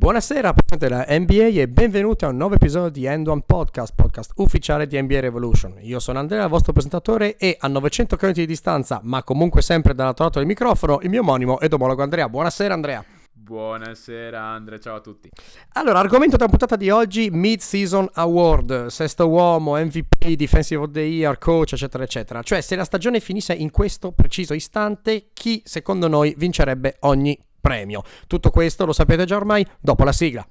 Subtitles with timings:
[0.00, 4.86] Buonasera, della NBA e benvenuti a un nuovo episodio di End One Podcast, podcast ufficiale
[4.86, 5.74] di NBA Revolution.
[5.80, 9.94] Io sono Andrea, il vostro presentatore e a 900 km di distanza, ma comunque sempre
[9.94, 12.30] dall'altro lato del microfono, il mio omonimo ed omologo Andrea.
[12.30, 13.04] Buonasera Andrea.
[13.30, 15.28] Buonasera Andrea, ciao a tutti.
[15.74, 21.36] Allora, argomento della puntata di oggi, Mid-Season Award, sesto uomo, MVP, Defensive of the Year,
[21.36, 22.42] coach, eccetera, eccetera.
[22.42, 28.02] Cioè, se la stagione finisse in questo preciso istante, chi secondo noi vincerebbe ogni premio.
[28.26, 30.46] Tutto questo lo sapete già ormai dopo la sigla.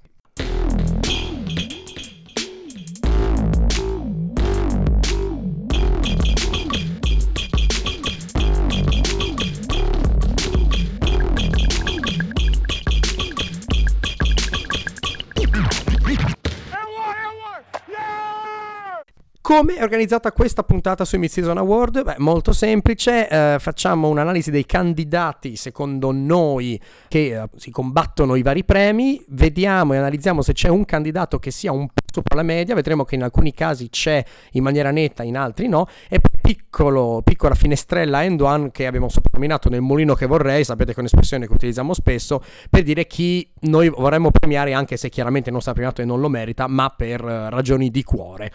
[19.49, 22.03] Come è organizzata questa puntata sui Mid-Season Award?
[22.03, 28.43] Beh, molto semplice, eh, facciamo un'analisi dei candidati secondo noi che eh, si combattono i
[28.43, 32.43] vari premi, vediamo e analizziamo se c'è un candidato che sia un po' sopra la
[32.43, 37.21] media, vedremo che in alcuni casi c'è in maniera netta, in altri no, e piccolo,
[37.23, 41.47] piccola finestrella end one che abbiamo soprannominato nel mulino che vorrei, sapete che è un'espressione
[41.47, 46.03] che utilizziamo spesso, per dire chi noi vorremmo premiare anche se chiaramente non sta premiato
[46.03, 48.51] e non lo merita, ma per eh, ragioni di cuore.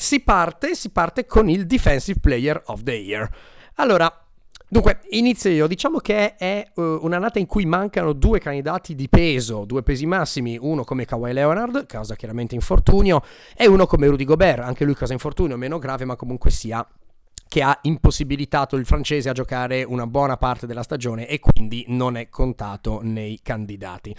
[0.00, 3.28] Si parte, si parte con il Defensive Player of the Year.
[3.74, 4.08] Allora,
[4.70, 5.66] Dunque, inizio io.
[5.66, 10.58] Diciamo che è uh, un'annata in cui mancano due candidati di peso, due pesi massimi,
[10.60, 13.22] uno come Kawhi Leonard, causa chiaramente infortunio,
[13.56, 16.86] e uno come Rudy Gobert, anche lui causa infortunio, meno grave, ma comunque sia
[17.48, 22.16] che ha impossibilitato il francese a giocare una buona parte della stagione e quindi non
[22.16, 24.14] è contato nei candidati.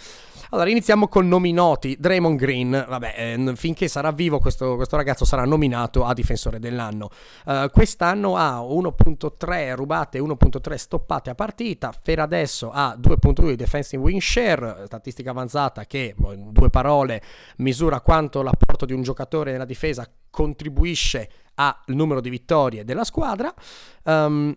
[0.50, 1.96] Allora iniziamo con nomi noti.
[2.00, 7.10] Draymond Green, vabbè, eh, finché sarà vivo questo, questo, ragazzo sarà nominato a difensore dell'anno.
[7.46, 14.02] Uh, quest'anno ha 1.3 rubate, 1.3 stoppate a partita, per adesso ha 2.2 di defensive
[14.02, 17.22] win share, statistica avanzata che in due parole
[17.58, 23.54] misura quanto l'apporto di un giocatore nella difesa contribuisce al numero di vittorie della squadra.
[24.04, 24.56] Um,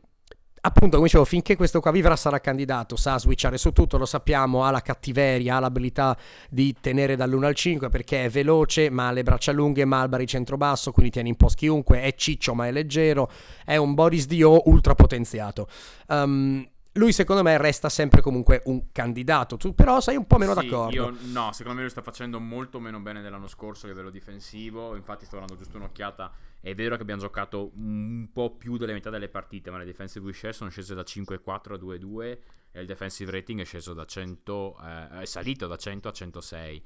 [0.60, 4.64] appunto, come dicevo, finché questo qua vivrà sarà candidato, sa switchare su tutto, lo sappiamo,
[4.64, 6.16] ha la cattiveria, ha l'abilità
[6.48, 10.04] di tenere dall'1 al 5 perché è veloce, ma ha le braccia lunghe, ma ha
[10.04, 13.30] il baricentro basso, quindi tiene in post chiunque, è ciccio ma è leggero,
[13.64, 15.66] è un Boris Dio ultra potenziato.
[16.08, 16.66] Um,
[16.96, 19.56] lui secondo me resta sempre comunque un candidato.
[19.56, 20.94] Tu però sei un po' meno sì, d'accordo.
[20.94, 24.94] Io no, secondo me lui sta facendo molto meno bene dell'anno scorso a livello difensivo.
[24.94, 26.30] Infatti sto dando giusto un'occhiata.
[26.64, 30.32] È vero che abbiamo giocato un po' più della metà delle partite, ma le defensive
[30.32, 32.38] share sono scese da 5,4 a 2,2
[32.70, 36.82] e il defensive rating è sceso da 100 eh, è salito da 100 a 106.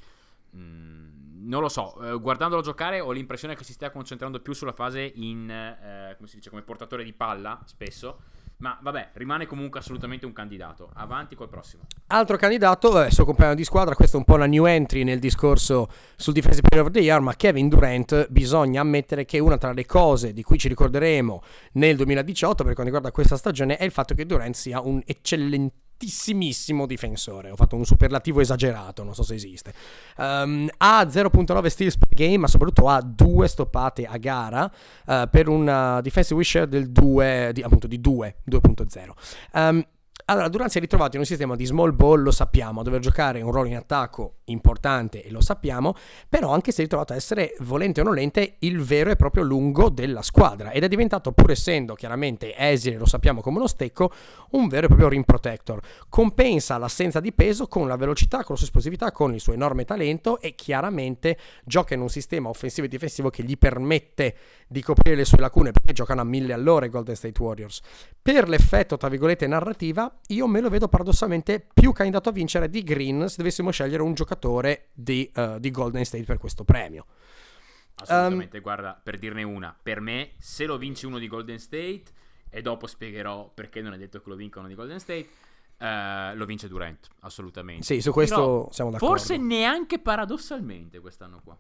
[0.57, 4.73] Mm, non lo so, eh, guardandolo giocare ho l'impressione che si stia concentrando più sulla
[4.73, 8.23] fase in eh, come si dice, come portatore di palla spesso
[8.59, 10.91] ma vabbè, rimane comunque assolutamente un candidato.
[10.95, 11.83] Avanti col prossimo.
[12.09, 15.19] Altro candidato, vabbè, suo compagno di squadra, questo è un po' una new entry nel
[15.19, 19.73] discorso sul Defensive Player of the Year, ma Kevin Durant bisogna ammettere che una tra
[19.73, 23.91] le cose di cui ci ricorderemo nel 2018 per quanto riguarda questa stagione è il
[23.91, 27.51] fatto che Durant sia un eccellente fortissimissimo difensore.
[27.51, 29.73] Ho fatto un superlativo esagerato, non so se esiste.
[30.19, 34.71] Um, ha 0.9 steals per game, ma soprattutto ha due stoppate a gara
[35.07, 39.11] uh, per un defensive share del 2, di, appunto di 2, 2.0.
[39.55, 39.85] Um,
[40.27, 43.01] allora, Durant si è ritrovato in un sistema di small ball, lo sappiamo, a dover
[43.01, 45.95] giocare un ruolo in attacco importante e lo sappiamo,
[46.29, 49.89] però anche si è ritrovato a essere, volente o nolente, il vero e proprio lungo
[49.89, 54.11] della squadra ed è diventato, pur essendo chiaramente esile, lo sappiamo come uno stecco,
[54.51, 55.81] un vero e proprio rim protector.
[56.09, 59.85] Compensa l'assenza di peso con la velocità, con la sua esplosività, con il suo enorme
[59.85, 64.37] talento e chiaramente gioca in un sistema offensivo e difensivo che gli permette
[64.69, 67.81] di coprire le sue lacune perché giocano a mille all'ora i Golden State Warriors.
[68.21, 72.83] Per l'effetto, tra virgolette, narrativa, io me lo vedo paradossalmente più candidato a vincere di
[72.83, 74.36] Green se dovessimo scegliere un giocatore
[74.93, 77.07] di, uh, di Golden State per questo premio.
[77.97, 82.05] Assolutamente, um, guarda, per dirne una, per me, se lo vince uno di Golden State,
[82.51, 85.29] e dopo spiegherò perché non è detto che lo vincono di Golden State,
[85.79, 87.85] uh, lo vince Durant, assolutamente.
[87.85, 89.15] Sì, su questo Però, siamo d'accordo.
[89.15, 91.57] Forse neanche paradossalmente quest'anno qua.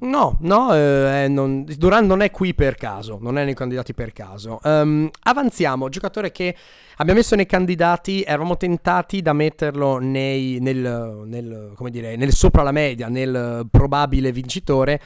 [0.00, 4.12] No, no, eh, non, Duran non è qui per caso, non è nei candidati per
[4.12, 4.60] caso.
[4.62, 6.54] Um, avanziamo, giocatore che
[6.98, 12.62] abbiamo messo nei candidati, eravamo tentati da metterlo nei, nel, nel, come dire, nel sopra
[12.62, 15.00] la media, nel probabile vincitore.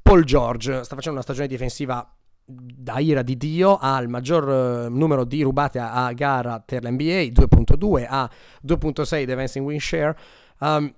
[0.00, 2.10] Paul George sta facendo una stagione difensiva
[2.50, 6.82] da ira di Dio, ha il maggior uh, numero di rubate a, a gara per
[6.82, 8.30] l'NBA, 2.2, ha
[8.66, 10.16] 2.6 defensive win share.
[10.60, 10.94] Um,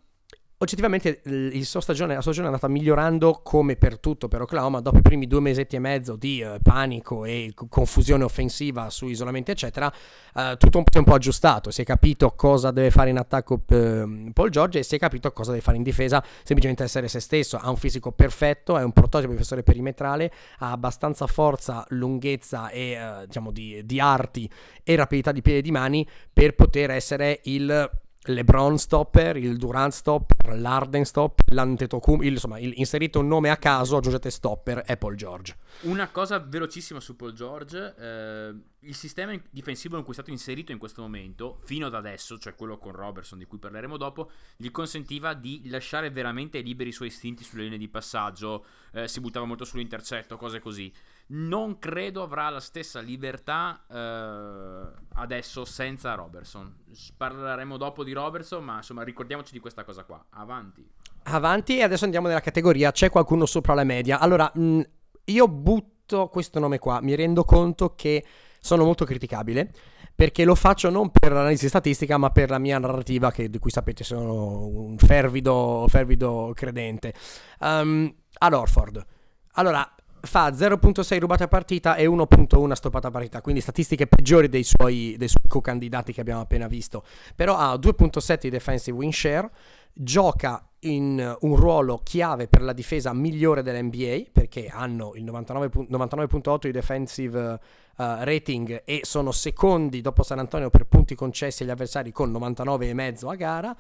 [0.62, 1.23] oggettivamente
[1.62, 4.81] stagione, la sua stagione è andata migliorando come per tutto per Oklahoma.
[4.81, 9.51] Dopo i primi due mesetti e mezzo di uh, panico e confusione offensiva su isolamenti
[9.51, 9.91] eccetera
[10.35, 11.71] uh, tutto un po', un po' aggiustato.
[11.71, 15.33] Si è capito cosa deve fare in attacco uh, Paul George e si è capito
[15.33, 17.56] cosa deve fare in difesa semplicemente essere se stesso.
[17.56, 23.51] Ha un fisico perfetto è un prototipo difensore perimetrale ha abbastanza forza lunghezza e diciamo
[23.51, 24.51] di, di arti
[24.83, 27.91] e rapidità di piedi e di mani per poter essere il
[28.25, 33.96] LeBron stopper, il Durant stopper, l'Arden stopper, l'Antetokounmpo, insomma, il, inserite un nome a caso,
[33.96, 35.56] aggiungete stopper e Paul George.
[35.82, 40.70] Una cosa velocissima su Paul George, eh, il sistema difensivo in cui è stato inserito
[40.70, 44.70] in questo momento, fino ad adesso, cioè quello con Robertson di cui parleremo dopo, gli
[44.70, 49.46] consentiva di lasciare veramente liberi i suoi istinti sulle linee di passaggio, eh, si buttava
[49.46, 50.93] molto sull'intercetto, cose così
[51.32, 56.75] non credo avrà la stessa libertà eh, adesso senza Robertson.
[57.17, 60.25] Parleremo dopo di Robertson, ma insomma ricordiamoci di questa cosa qua.
[60.31, 60.88] Avanti.
[61.25, 64.19] Avanti e adesso andiamo nella categoria c'è qualcuno sopra la media.
[64.19, 64.81] Allora, mh, mm,
[65.25, 68.25] io butto questo nome qua, mi rendo conto che
[68.59, 69.73] sono molto criticabile
[70.15, 73.71] perché lo faccio non per l'analisi statistica ma per la mia narrativa che, di cui
[73.71, 77.15] sapete sono un fervido, fervido credente.
[77.61, 79.05] Um, ad Orford.
[79.53, 84.64] Allora, fa 0.6 rubate a partita e 1.1 stoppata a partita, quindi statistiche peggiori dei
[84.64, 87.05] suoi, dei suoi co-candidati che abbiamo appena visto.
[87.34, 89.50] Però ha 2.7 di defensive win share,
[89.93, 96.58] gioca in un ruolo chiave per la difesa migliore dell'NBA perché hanno il 99, 99.8
[96.62, 97.58] di defensive uh,
[97.96, 103.34] rating e sono secondi dopo San Antonio per punti concessi agli avversari con 99,5 a
[103.34, 103.76] gara.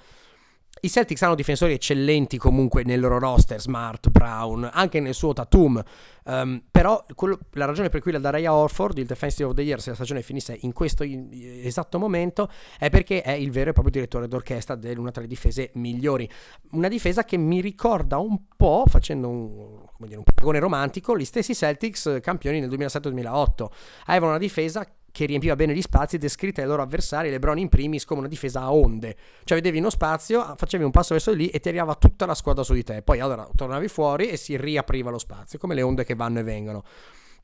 [0.82, 5.82] I Celtics hanno difensori eccellenti comunque nel loro roster, Smart, Brown, anche nel suo Tatum,
[6.24, 9.62] um, però quello, la ragione per cui la darei a Orford, il Defensive of the
[9.62, 13.72] Year, se la stagione finisse in questo esatto momento, è perché è il vero e
[13.72, 16.28] proprio direttore d'orchestra di una tra le difese migliori.
[16.70, 21.54] Una difesa che mi ricorda un po', facendo un, dire, un paragone romantico, gli stessi
[21.54, 23.66] Celtics campioni nel 2007-2008.
[24.06, 28.04] Avevano una difesa che riempiva bene gli spazi, descritta ai loro avversari, Lebron in primis,
[28.04, 29.16] come una difesa a onde.
[29.44, 32.62] Cioè vedevi uno spazio, facevi un passo verso lì e ti arrivava tutta la squadra
[32.62, 33.02] su di te.
[33.02, 36.42] Poi allora tornavi fuori e si riapriva lo spazio, come le onde che vanno e
[36.42, 36.84] vengono.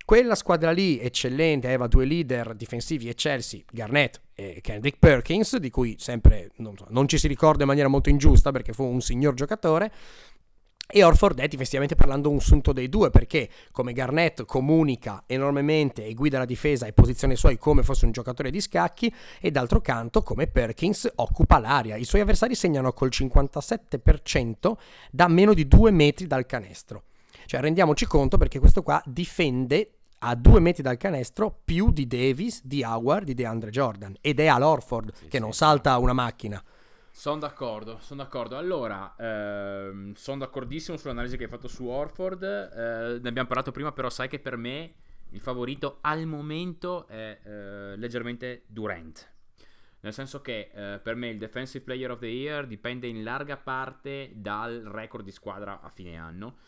[0.06, 5.96] Quella squadra lì, eccellente, aveva due leader difensivi eccelsi, Garnett e Kendrick Perkins, di cui
[5.98, 9.90] sempre non, non ci si ricorda in maniera molto ingiusta perché fu un signor giocatore.
[10.88, 16.14] E Orford è difensivamente parlando un sunto dei due perché come Garnett comunica enormemente e
[16.14, 19.80] guida la difesa e posiziona i suoi come fosse un giocatore di scacchi e d'altro
[19.80, 21.96] canto come Perkins occupa l'area.
[21.96, 24.72] I suoi avversari segnano col 57%
[25.10, 27.02] da meno di due metri dal canestro.
[27.46, 29.90] Cioè rendiamoci conto perché questo qua difende
[30.20, 34.46] a due metri dal canestro più di Davis, di Howard, di DeAndre Jordan ed è
[34.46, 36.62] Al Orford sì, che sì, non salta una macchina.
[37.18, 38.58] Sono d'accordo, sono d'accordo.
[38.58, 42.42] Allora, ehm, sono d'accordissimo sull'analisi che hai fatto su Orford.
[42.42, 44.92] Eh, ne abbiamo parlato prima, però sai che per me
[45.30, 49.32] il favorito al momento è eh, leggermente Durant.
[50.00, 53.56] Nel senso che eh, per me il Defensive Player of the Year dipende in larga
[53.56, 56.58] parte dal record di squadra a fine anno.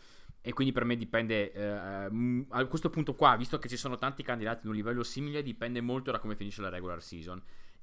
[0.41, 3.99] E quindi per me dipende, eh, mm, a questo punto qua, visto che ci sono
[3.99, 7.39] tanti candidati ad un livello simile, dipende molto da come finisce la regular season.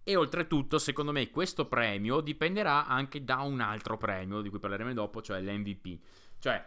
[0.08, 4.92] E oltretutto, secondo me, questo premio dipenderà anche da un altro premio di cui parleremo
[4.92, 5.98] dopo, cioè l'MVP.
[6.38, 6.64] Cioè,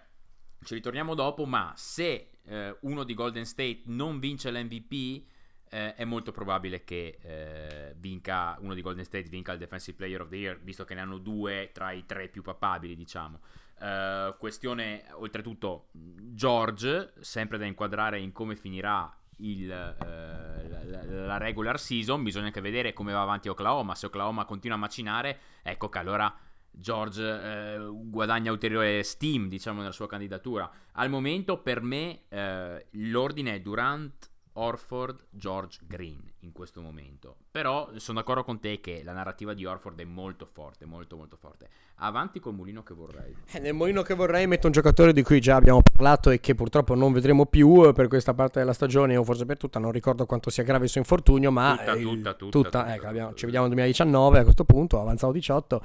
[0.62, 5.24] ci ritorniamo dopo, ma se eh, uno di Golden State non vince l'MVP,
[5.70, 10.20] eh, è molto probabile che eh, vinca uno di Golden State vinca il Defensive Player
[10.20, 13.40] of the Year, visto che ne hanno due tra i tre più papabili, diciamo.
[13.80, 21.80] Uh, questione, oltretutto, George, sempre da inquadrare in come finirà il, eh, la, la, regular
[21.80, 23.96] season, bisogna anche vedere come va avanti Oklahoma.
[23.96, 26.34] Se Oklahoma continua a macinare, ecco che allora
[26.72, 30.70] George eh, guadagna ulteriore steam, diciamo, nella sua candidatura.
[30.94, 34.30] Al momento, per me, eh, l'ordine è Durant,
[34.60, 37.36] Orford, George Green in questo momento.
[37.50, 41.38] Però sono d'accordo con te che la narrativa di Orford è molto forte, molto molto
[41.38, 41.70] forte.
[42.02, 43.36] Avanti col mulino che vorrei.
[43.52, 46.56] Eh, nel mulino che vorrei metto un giocatore di cui già abbiamo parlato e che
[46.56, 49.92] purtroppo non vedremo più eh, per questa parte della stagione o forse per tutta, non
[49.92, 53.34] ricordo quanto sia grave il suo infortunio, ma tutta, il, tutta, tutta, tutta, ecco, abbiamo,
[53.34, 55.82] ci vediamo nel 2019 a questo punto, avanzato 18.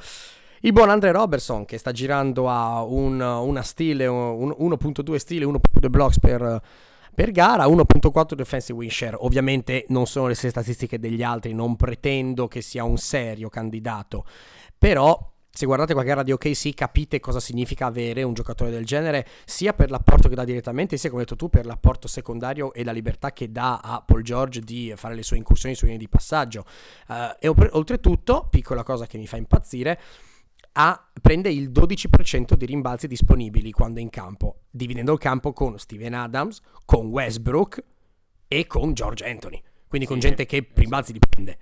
[0.61, 5.89] Il buon Andre Robertson che sta girando a un, una stile, un, 1.2 stile, 1.2
[5.89, 6.63] blocks per
[7.15, 9.17] per gara, 1.4 defensive win share.
[9.19, 14.27] Ovviamente non sono le stesse statistiche degli altri, non pretendo che sia un serio candidato,
[14.77, 19.25] però se guardate qualche gara di OKC capite cosa significa avere un giocatore del genere,
[19.45, 22.83] sia per l'apporto che dà direttamente, sia come hai detto tu per l'apporto secondario e
[22.83, 26.09] la libertà che dà a Paul George di fare le sue incursioni su linee di
[26.09, 26.65] passaggio.
[27.07, 30.01] Uh, e oltretutto, piccola cosa che mi fa impazzire,
[30.77, 35.79] ha, prende il 12% di rimbalzi disponibili quando è in campo, dividendo il campo con
[35.79, 37.85] Steven Adams, con Westbrook
[38.49, 39.63] e con George Anthony.
[39.87, 41.59] Quindi con Sì, gente che rimbalzi li prende.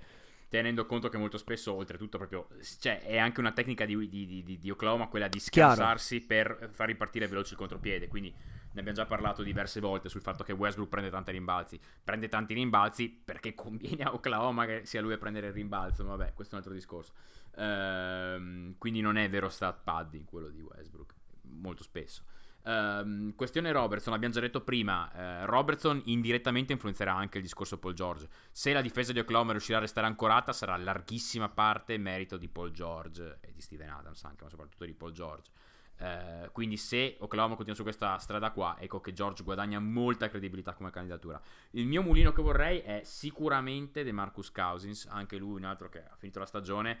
[0.53, 4.59] Tenendo conto che molto spesso, oltretutto, proprio cioè, è anche una tecnica di, di- di-
[4.59, 8.07] di- Oklahoma quella di scansarsi per far ripartire veloce il contropiede.
[8.07, 11.79] Quindi ne abbiamo già parlato diverse volte sul fatto che Westbrook prende tanti rimbalzi.
[12.03, 16.03] Prende tanti rimbalzi perché conviene a Oklahoma che sia lui a prendere il rimbalzo.
[16.03, 17.13] Ma vabbè, questo è un altro discorso.
[17.55, 22.25] Ehm, quindi non è vero stat padding quello di Westbrook, molto spesso.
[22.65, 27.93] Ehm, questione Robertson, abbiamo già detto prima, eh, Robertson indirettamente influenzerà anche il discorso Paul
[27.93, 28.27] George.
[28.51, 32.71] Se la difesa di Oklahoma riuscirà a restare ancorata, sarà larghissima parte merito di Paul
[32.71, 35.51] George e di Steven Adams anche, ma soprattutto di Paul George.
[35.97, 40.73] Eh, quindi se Oklahoma continua su questa strada qua, ecco che George guadagna molta credibilità
[40.73, 41.41] come candidatura.
[41.71, 46.15] Il mio mulino che vorrei è sicuramente DeMarcus Cousins, anche lui un altro che ha
[46.17, 46.99] finito la stagione.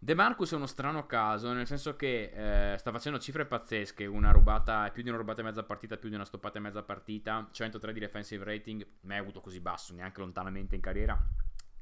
[0.00, 4.30] De Marcus è uno strano caso, nel senso che eh, sta facendo cifre pazzesche, una
[4.30, 7.48] rubata, più di una rubata e mezza partita, più di una stoppata e mezza partita,
[7.50, 11.20] 103 di defensive rating, mai avuto così basso neanche lontanamente in carriera,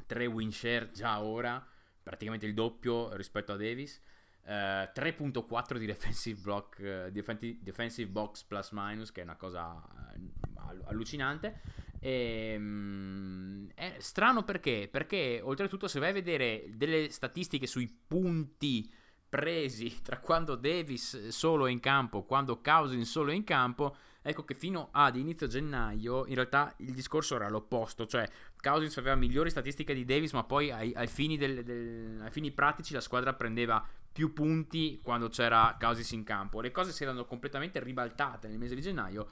[0.07, 1.63] 3 win share già ora,
[2.03, 4.01] praticamente il doppio rispetto a Davis,
[4.45, 9.77] eh, 3.4 di defensive, block, eh, defensi- defensive box plus minus, che è una cosa
[10.15, 10.21] eh,
[10.55, 11.61] all- allucinante.
[12.07, 14.89] E, mm, è strano perché?
[14.89, 18.89] Perché oltretutto se vai a vedere delle statistiche sui punti
[19.29, 24.45] presi tra quando Davis solo è in campo, quando Cousins solo è in campo, ecco
[24.45, 28.29] che fino ad inizio gennaio in realtà il discorso era l'opposto, cioè
[28.61, 32.53] Cousins aveva migliori statistiche di Davis, ma poi ai, ai fini, del- del- ai fini
[32.53, 36.61] pratici la squadra prendeva più punti quando c'era Cousins in campo.
[36.61, 39.29] Le cose si erano completamente ribaltate nel mese di gennaio.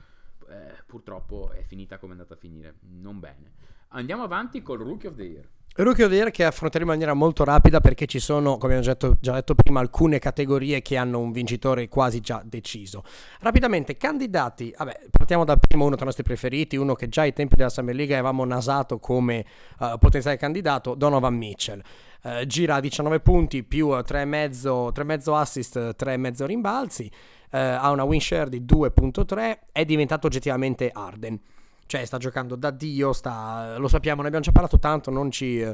[0.48, 3.52] Eh, purtroppo è finita come è andata a finire, non bene.
[3.88, 5.48] Andiamo avanti col Rookie of the Year.
[5.76, 8.82] Rookie of the Year che affronteremo in maniera molto rapida perché ci sono, come abbiamo
[8.82, 13.02] già detto, già detto prima, alcune categorie che hanno un vincitore quasi già deciso.
[13.40, 17.32] Rapidamente, candidati, vabbè, partiamo dal primo, uno tra i nostri preferiti, uno che già ai
[17.32, 19.44] tempi della Summer League avevamo nasato come
[19.80, 21.82] eh, potenziale candidato, Donovan Mitchell.
[22.22, 27.10] Eh, gira a 19 punti più 3,5 3,5 assist, 3,5 rimbalzi,
[27.54, 31.38] eh, ha una win share di 2.3, è diventato oggettivamente Arden.
[31.86, 35.64] Cioè, sta giocando da Dio, sta, lo sappiamo, ne abbiamo già parlato tanto, non ci,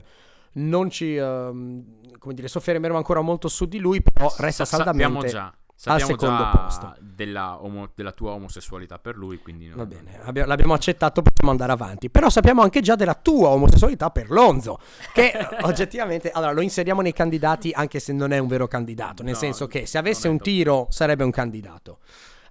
[0.53, 5.29] non ci ehm, come dire, soffermeremo ancora molto su di lui, però resta Sa- saldamente
[5.31, 6.95] sappiamo già, sappiamo secondo già posto.
[7.01, 11.51] Della, omo- della tua omosessualità per lui, quindi non- Va bene, abbia- l'abbiamo accettato, possiamo
[11.51, 12.11] andare avanti.
[12.11, 14.79] Però sappiamo anche già della tua omosessualità per Lonzo,
[15.15, 15.33] che
[15.63, 19.39] oggettivamente, allora lo inseriamo nei candidati anche se non è un vero candidato, nel No,
[19.39, 22.01] senso che se avesse un tiro sarebbe un candidato.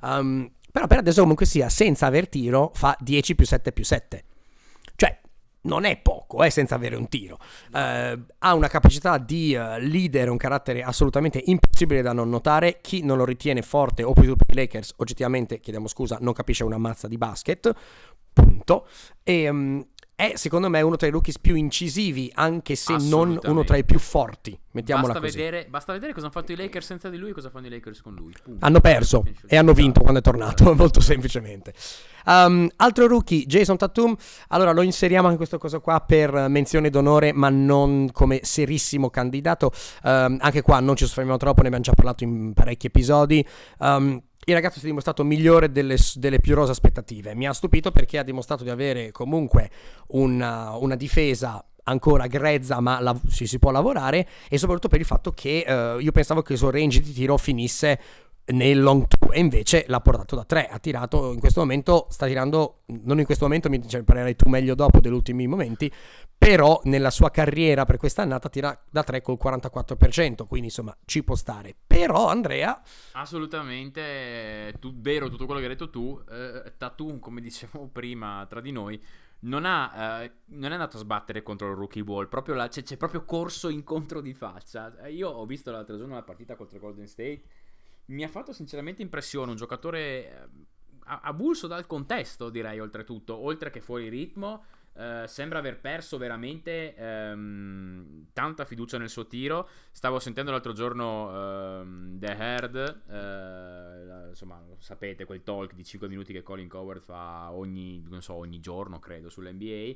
[0.01, 4.23] Um, però per adesso comunque sia, senza aver tiro fa 10 più 7 più 7.
[5.61, 7.37] Non è poco, eh, senza avere un tiro.
[7.73, 12.79] Eh, ha una capacità di eh, leader, un carattere assolutamente impossibile da non notare.
[12.81, 16.63] Chi non lo ritiene forte o più per i Lakers, oggettivamente, chiediamo scusa, non capisce
[16.63, 17.73] una mazza di basket.
[18.31, 18.87] Punto.
[19.23, 19.81] E mm,
[20.19, 23.85] è secondo me uno tra i rookies più incisivi, anche se non uno tra i
[23.85, 24.59] più forti.
[24.71, 25.37] Mettiamola Basta così.
[25.37, 27.69] vedere, basta vedere cosa hanno fatto i Lakers senza di lui e cosa fanno i
[27.69, 28.33] Lakers con lui.
[28.43, 28.65] Punto.
[28.65, 31.73] Hanno perso e hanno vinto quando è tornato, molto semplicemente.
[32.25, 34.13] Um, altro rookie, Jason Tatum.
[34.49, 39.71] Allora lo inseriamo anche questo cosa qua per menzione d'onore, ma non come serissimo candidato.
[40.03, 43.47] Um, anche qua non ci soffermiamo troppo, ne abbiamo già parlato in parecchi episodi.
[43.77, 47.35] Um, il ragazzo si è dimostrato migliore delle, delle più rose aspettative.
[47.35, 49.69] Mi ha stupito perché ha dimostrato di avere comunque
[50.07, 54.27] una, una difesa ancora grezza, ma la- ci si può lavorare.
[54.49, 57.37] E soprattutto per il fatto che eh, io pensavo che il suo range di tiro
[57.37, 57.99] finisse
[58.51, 62.25] nel long two e invece l'ha portato da 3 ha tirato in questo momento sta
[62.25, 65.91] tirando non in questo momento mi cioè, parlerai tu meglio dopo degli ultimi momenti
[66.37, 71.35] però nella sua carriera per quest'annata tira da 3 col 44% quindi insomma ci può
[71.35, 72.81] stare però Andrea
[73.13, 76.21] Assolutamente, tu, vero tutto quello che hai detto tu.
[76.29, 79.01] Eh, Tatum, come dicevamo prima tra di noi,
[79.41, 82.83] non, ha, eh, non è andato a sbattere contro il rookie wall, proprio là, c'è,
[82.83, 84.95] c'è proprio corso incontro di faccia.
[85.01, 87.41] Eh, Io ho visto l'altro giorno la partita contro Golden State,
[88.09, 90.47] mi ha fatto sinceramente impressione, un giocatore eh,
[91.23, 94.63] avulso dal contesto, direi oltretutto, oltre che fuori ritmo.
[94.93, 99.69] eh, sembra aver perso veramente ehm, tanta fiducia nel suo tiro.
[99.91, 106.33] Stavo sentendo l'altro giorno ehm, The Herd, la- insomma, sapete, quel talk di 5 minuti
[106.33, 109.93] che Colin Coward fa ogni, so, ogni giorno, credo, sull'NBA.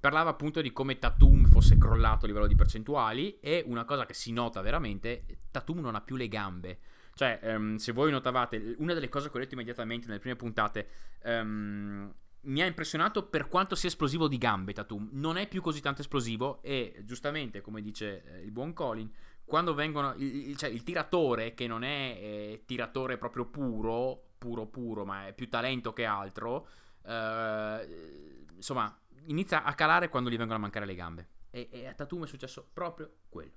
[0.00, 4.14] Parlava appunto di come Tatum fosse crollato a livello di percentuali e una cosa che
[4.14, 6.78] si nota veramente, Tatum non ha più le gambe.
[7.14, 10.88] Cioè, ehm, se voi notavate, una delle cose che ho detto immediatamente nelle prime puntate,
[11.22, 15.10] ehm, mi ha impressionato per quanto sia esplosivo di gambe Tatum.
[15.12, 19.10] Non è più così tanto esplosivo e giustamente, come dice eh, il buon Colin,
[19.44, 25.04] quando vengono il, cioè, il tiratore che non è eh, tiratore proprio puro, puro puro,
[25.04, 26.68] ma è più talento che altro,
[27.04, 31.28] eh, insomma, inizia a calare quando gli vengono a mancare le gambe.
[31.50, 33.52] E, e a Tatum è successo proprio quello.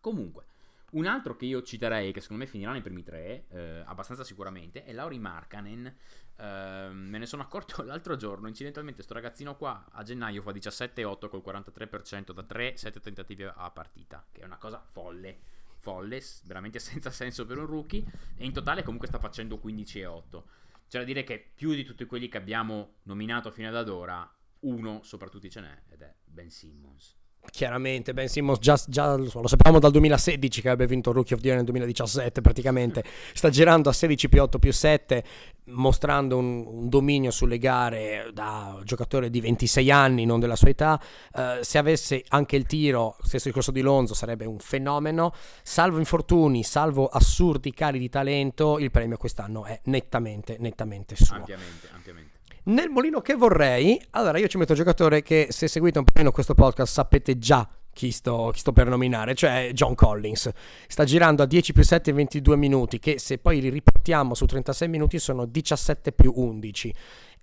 [0.00, 0.46] Comunque,
[0.92, 4.84] un altro che io citerei, che secondo me finirà nei primi tre, eh, abbastanza sicuramente,
[4.84, 5.86] è Lauri Markanen.
[6.36, 11.28] Eh, me ne sono accorto l'altro giorno, incidentalmente sto ragazzino qua a gennaio fa 17-8
[11.28, 15.38] col 43% da 3, 7 tentativi a partita, che è una cosa folle,
[15.78, 18.04] folle, veramente senza senso per un rookie,
[18.36, 20.42] e in totale comunque sta facendo 15-8.
[20.88, 25.02] C'è da dire che più di tutti quelli che abbiamo nominato fino ad ora, uno
[25.02, 29.90] soprattutto ce n'è, ed è Ben Simmons chiaramente Ben Simmons già, già lo, sapevamo dal
[29.92, 33.04] 2016 che avrebbe vinto il Rookie of the Year nel 2017 praticamente.
[33.32, 35.24] Sta girando a 16 più 8 più 7
[35.68, 41.00] mostrando un, un, dominio sulle gare da giocatore di 26 anni non della sua età.
[41.32, 45.32] Uh, se avesse anche il tiro stesso il corso di Lonzo sarebbe un fenomeno.
[45.62, 51.36] Salvo infortuni salvo assurdi cali di talento il premio quest'anno è nettamente nettamente suo.
[51.36, 52.35] Ampiamente ampiamente
[52.66, 56.12] nel molino che vorrei, allora io ci metto un giocatore che se seguite un po'
[56.16, 60.50] meno questo podcast sapete già chi sto, chi sto, per nominare, cioè John Collins.
[60.86, 64.44] Sta girando a 10 più 7 in 22 minuti, che se poi li riportiamo su
[64.44, 66.94] 36 minuti sono 17 più 11.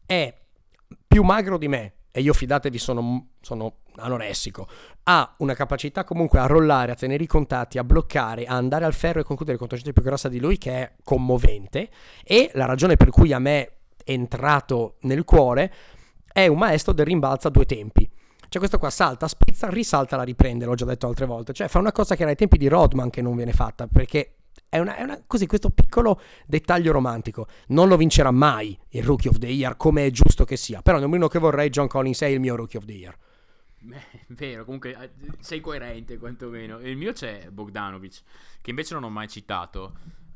[0.06, 0.34] È
[1.08, 4.68] più magro di me, e io fidatevi sono, sono anoressico.
[5.03, 8.94] Ha una capacità comunque a rollare, a tenere i contatti, a bloccare, a andare al
[8.94, 11.89] ferro e concludere contro gente più grossa di lui, che è commovente.
[12.24, 15.74] E la ragione per cui a me entrato nel cuore,
[16.31, 18.10] è un maestro del rimbalzo a due tempi.
[18.53, 21.53] Cioè questo qua salta, spizza, risalta, la riprende, l'ho già detto altre volte.
[21.53, 24.36] Cioè fa una cosa che era ai tempi di Rodman che non viene fatta, perché
[24.69, 27.48] è, una, è una, così, questo piccolo dettaglio romantico.
[27.69, 30.81] Non lo vincerà mai il Rookie of the Year, come è giusto che sia.
[30.81, 33.17] Però nel momento che vorrei, John Collins è il mio Rookie of the Year.
[33.79, 36.79] Beh, vero, comunque eh, sei coerente quantomeno.
[36.79, 38.22] Il mio c'è Bogdanovic,
[38.62, 39.93] che invece non ho mai citato.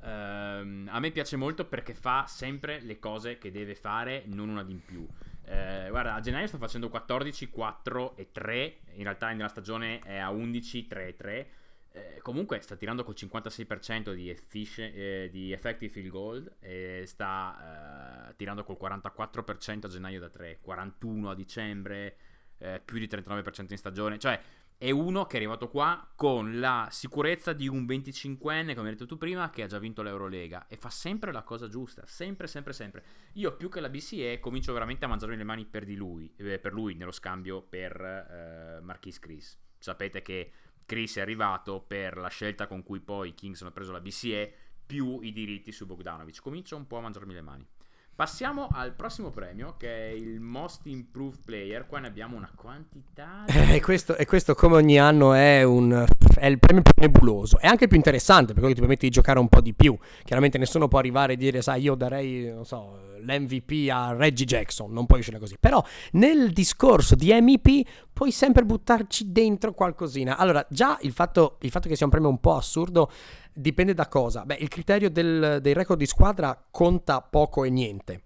[0.08, 4.64] Uh, a me piace molto perché fa sempre le cose che deve fare, non una
[4.64, 5.02] di in più.
[5.02, 8.78] Uh, guarda, a gennaio sto facendo 14, 4 e 3.
[8.94, 11.50] In realtà nella stagione è a 11, 3 e 3.
[11.92, 18.30] Uh, comunque sta tirando col 56% di, effic- eh, di effective field goal e sta
[18.30, 22.16] eh, tirando col 44% a gennaio da 3, 41 a dicembre,
[22.60, 24.18] eh, più di 39% in stagione.
[24.18, 24.40] Cioè,
[24.80, 29.08] è uno che è arrivato qua con la sicurezza di un 25enne, come hai detto
[29.08, 32.74] tu prima, che ha già vinto l'Eurolega e fa sempre la cosa giusta, sempre, sempre,
[32.74, 33.04] sempre.
[33.34, 36.74] Io più che la BCE comincio veramente a mangiarmi le mani per, lui, eh, per
[36.74, 39.58] lui nello scambio per eh, Marquis Chris.
[39.80, 40.52] Sapete che
[40.86, 44.54] Chris è arrivato per la scelta con cui poi i Kings hanno preso la BCE
[44.86, 46.40] più i diritti su Bogdanovic.
[46.40, 47.68] Comincio un po' a mangiarmi le mani.
[48.18, 51.86] Passiamo al prossimo premio che è il Most Improved Player.
[51.86, 53.44] Qua ne abbiamo una quantità.
[53.46, 53.54] Di...
[53.78, 56.04] Eh, questo, e questo, come ogni anno, è, un,
[56.36, 57.60] è, il premio più nebuloso.
[57.60, 59.96] È anche più interessante perché ti permette di giocare un po' di più.
[60.24, 64.92] Chiaramente nessuno può arrivare e dire, sai, io darei, non so, l'MVP a Reggie Jackson.
[64.92, 65.58] Non puoi uscire così.
[65.60, 70.38] Però nel discorso di MEP puoi sempre buttarci dentro qualcosina.
[70.38, 73.12] Allora, già il fatto, il fatto che sia un premio un po' assurdo
[73.54, 74.44] dipende da cosa?
[74.44, 78.24] Beh, il criterio del, dei record di squadra conta poco e niente.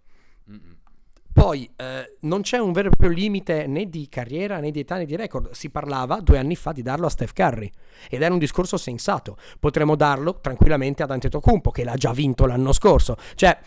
[0.49, 0.77] Mm-mm.
[1.33, 4.95] Poi eh, non c'è un vero e proprio limite né di carriera né di età
[4.95, 5.51] né di record.
[5.51, 7.69] Si parlava due anni fa di darlo a Steph Curry
[8.09, 9.35] ed era un discorso sensato.
[9.59, 13.17] Potremmo darlo tranquillamente ad Antetokounmpo che l'ha già vinto l'anno scorso.
[13.35, 13.59] Cioè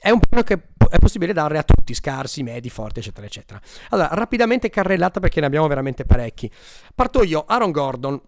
[0.00, 3.60] è un premio che è possibile dare a tutti, scarsi, medi, forti, eccetera, eccetera.
[3.90, 6.50] Allora, rapidamente carrellata perché ne abbiamo veramente parecchi.
[6.94, 8.20] Parto io, Aaron Gordon,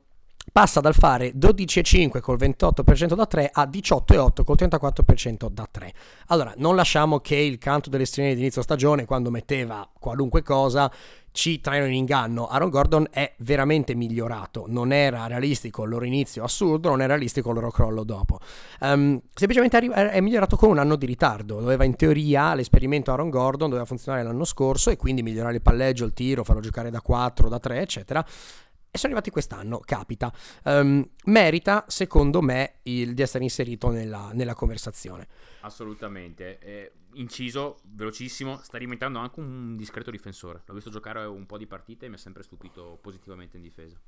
[0.52, 5.92] passa dal fare 12,5 col 28% da 3 a 18,8 col 34% da 3.
[6.28, 10.90] Allora, non lasciamo che il canto delle stringhe di inizio stagione, quando metteva qualunque cosa,
[11.34, 12.46] ci traino in inganno.
[12.46, 14.66] Aaron Gordon è veramente migliorato.
[14.68, 18.38] Non era realistico il loro inizio assurdo, non è realistico il loro crollo dopo.
[18.80, 21.58] Um, semplicemente è migliorato con un anno di ritardo.
[21.58, 26.04] Doveva in teoria l'esperimento Aaron Gordon doveva funzionare l'anno scorso e quindi migliorare il palleggio,
[26.04, 28.24] il tiro, farlo giocare da 4, da 3, eccetera
[28.94, 30.32] e sono arrivati quest'anno, capita.
[30.62, 35.26] Um, merita, secondo me, il, di essere inserito nella, nella conversazione.
[35.62, 36.60] Assolutamente.
[36.60, 40.62] Eh, inciso, velocissimo, sta diventando anche un discreto difensore.
[40.64, 44.00] L'ho visto giocare un po' di partite e mi ha sempre stupito positivamente in difesa.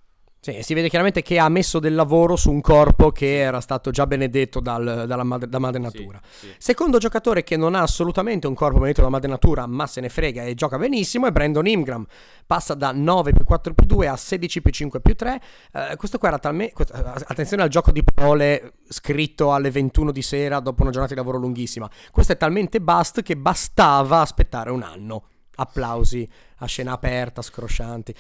[0.46, 3.90] Sì, si vede chiaramente che ha messo del lavoro su un corpo che era stato
[3.90, 6.20] già benedetto dal, dalla madre, da madre natura.
[6.22, 6.54] Sì, sì.
[6.56, 10.09] Secondo giocatore che non ha assolutamente un corpo benedetto da madre natura, ma se ne
[10.09, 12.06] frega e gioca benissimo, è Brandon Ingram.
[12.46, 15.40] Passa da 9 più 4 più 2 a 16 più 5 più 3.
[15.72, 16.85] Uh, questo qua era talmente...
[16.92, 21.38] Attenzione al gioco di parole scritto alle 21 di sera dopo una giornata di lavoro
[21.38, 21.90] lunghissima.
[22.12, 25.24] Questo è talmente bust che bastava aspettare un anno.
[25.56, 26.28] Applausi
[26.59, 28.14] a scena aperta, scroscianti.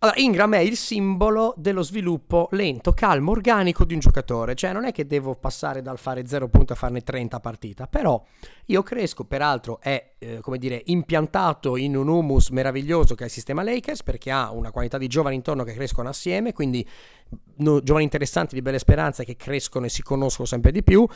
[0.00, 4.54] Allora, Ingram è il simbolo dello sviluppo lento, calmo, organico di un giocatore.
[4.54, 7.86] Cioè, non è che devo passare dal fare 0 punti a farne 30 a partita.
[7.86, 8.22] Però
[8.66, 13.32] io cresco, peraltro, è, eh, come dire, impiantato in un humus meraviglioso che è il
[13.32, 16.86] sistema Lakers, perché ha una quantità di giovani intorno che crescono assieme, quindi
[17.56, 21.08] no, giovani interessanti di belle speranze che crescono e si conoscono sempre di più.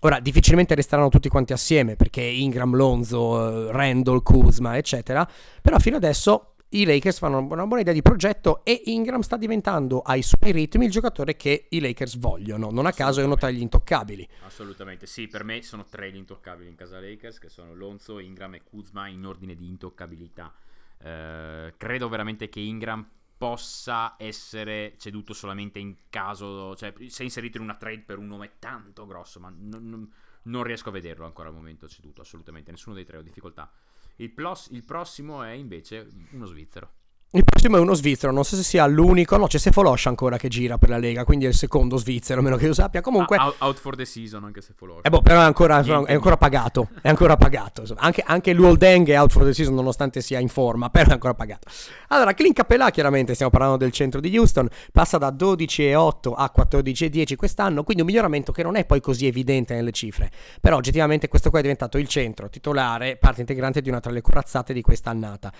[0.00, 5.26] Ora, difficilmente resteranno tutti quanti assieme, perché Ingram, Lonzo, eh, Randall, Kuzma, eccetera.
[5.62, 10.00] Però fino adesso i Lakers fanno una buona idea di progetto e Ingram sta diventando
[10.00, 12.70] ai suoi ritmi il giocatore che i Lakers vogliono.
[12.70, 14.28] Non a caso è uno tra gli intoccabili.
[14.44, 18.54] Assolutamente, sì, per me sono tre gli intoccabili in casa Lakers, che sono Lonzo, Ingram
[18.54, 20.52] e Kuzma in ordine di intoccabilità.
[20.98, 23.08] Eh, credo veramente che Ingram
[23.38, 28.52] possa essere ceduto solamente in caso, cioè se inserito in una trade per un nome
[28.58, 30.12] tanto grosso, ma non, non,
[30.42, 33.70] non riesco a vederlo ancora al momento ceduto, assolutamente, nessuno dei tre ho difficoltà.
[34.16, 36.92] Il, plos- il prossimo è invece uno svizzero.
[37.32, 40.46] Il prossimo è uno svizzero, non so se sia l'unico, no, c'è Sefolosha ancora che
[40.46, 43.00] gira per la Lega, quindi è il secondo svizzero, a meno che io sappia.
[43.00, 43.36] Comunque...
[43.36, 45.00] Out, out for the season anche Sefolosha.
[45.02, 47.82] Eh boh, però è ancora, è ancora pagato, è ancora pagato.
[47.96, 51.12] Anche, anche Luol Deng è out for the season nonostante sia in forma, però è
[51.14, 51.68] ancora pagato.
[52.08, 57.34] Allora, Clint Capella, chiaramente stiamo parlando del centro di Houston, passa da 12,8 a 14,10
[57.34, 60.30] quest'anno, quindi un miglioramento che non è poi così evidente nelle cifre.
[60.60, 64.20] Però oggettivamente questo qua è diventato il centro titolare, parte integrante di una tra le
[64.20, 65.52] corazzate di quest'annata.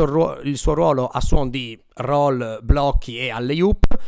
[0.00, 3.98] Ruo- il suo ruolo a suon di roll, blocchi e alle hoop,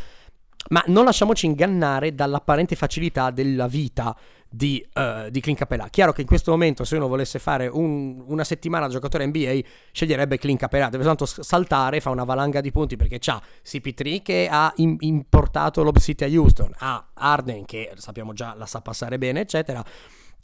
[0.70, 4.16] ma non lasciamoci ingannare dall'apparente facilità della vita
[4.52, 5.88] di, uh, di Clint Capella.
[5.88, 9.60] Chiaro che in questo momento se uno volesse fare un, una settimana da giocatore NBA
[9.90, 14.48] sceglierebbe Clint Capella, deve soltanto saltare, fa una valanga di punti perché c'ha CP3 che
[14.50, 19.18] ha in, importato l'Ob City a Houston, ha Arden che sappiamo già la sa passare
[19.18, 19.82] bene eccetera.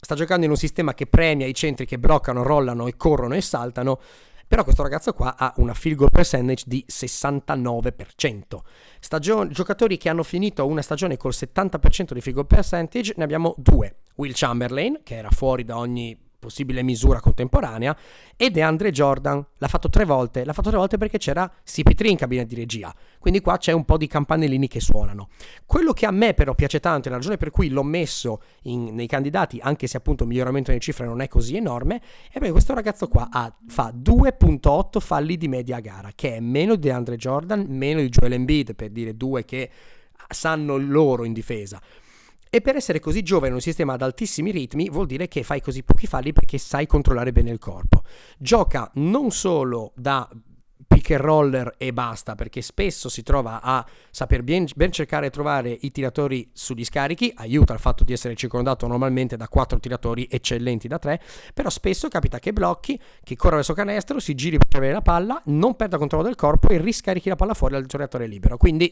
[0.01, 3.41] Sta giocando in un sistema che premia i centri che bloccano, rollano e corrono e
[3.41, 3.99] saltano
[4.49, 8.41] però questo ragazzo qua ha una field goal percentage di 69%.
[8.99, 13.53] Stagio- giocatori che hanno finito una stagione col 70% di field goal percentage ne abbiamo
[13.57, 13.97] due.
[14.15, 17.95] Will Chamberlain, che era fuori da ogni possibile misura contemporanea,
[18.35, 22.07] ed è Andre Jordan, l'ha fatto tre volte, l'ha fatto tre volte perché c'era CP3
[22.07, 25.29] in cabina di regia, quindi qua c'è un po' di campanellini che suonano.
[25.65, 28.95] Quello che a me però piace tanto e la ragione per cui l'ho messo in,
[28.95, 31.97] nei candidati, anche se appunto il miglioramento nelle cifre non è così enorme,
[32.29, 36.75] è perché questo ragazzo qua ha, fa 2.8 falli di media gara, che è meno
[36.75, 39.69] di Andre Jordan, meno di Joel Embiid, per dire due che
[40.29, 41.81] sanno loro in difesa.
[42.51, 45.61] E per essere così giovane in un sistema ad altissimi ritmi vuol dire che fai
[45.61, 48.01] così pochi falli perché sai controllare bene il corpo.
[48.39, 50.27] Gioca non solo da
[50.87, 55.29] pick and roller e basta, perché spesso si trova a saper ben, ben, cercare e
[55.29, 60.27] trovare i tiratori sugli scarichi, aiuta il fatto di essere circondato normalmente da quattro tiratori
[60.29, 61.21] eccellenti da tre,
[61.53, 65.39] però spesso capita che blocchi, che corra verso canestro, si giri per avere la palla,
[65.45, 68.57] non perda controllo del corpo e riscarichi la palla fuori al giocatore libero.
[68.57, 68.91] Quindi,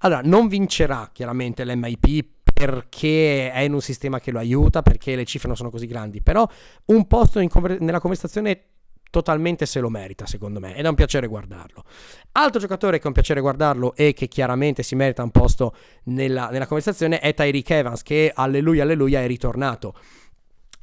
[0.00, 5.24] allora, non vincerà chiaramente l'MIP perché è in un sistema che lo aiuta, perché le
[5.24, 6.46] cifre non sono così grandi, però
[6.86, 8.64] un posto conver- nella conversazione
[9.12, 11.84] totalmente se lo merita secondo me ed è un piacere guardarlo.
[12.32, 16.48] Altro giocatore che è un piacere guardarlo e che chiaramente si merita un posto nella,
[16.48, 19.94] nella conversazione è Tyreek Evans che alleluia alleluia è ritornato.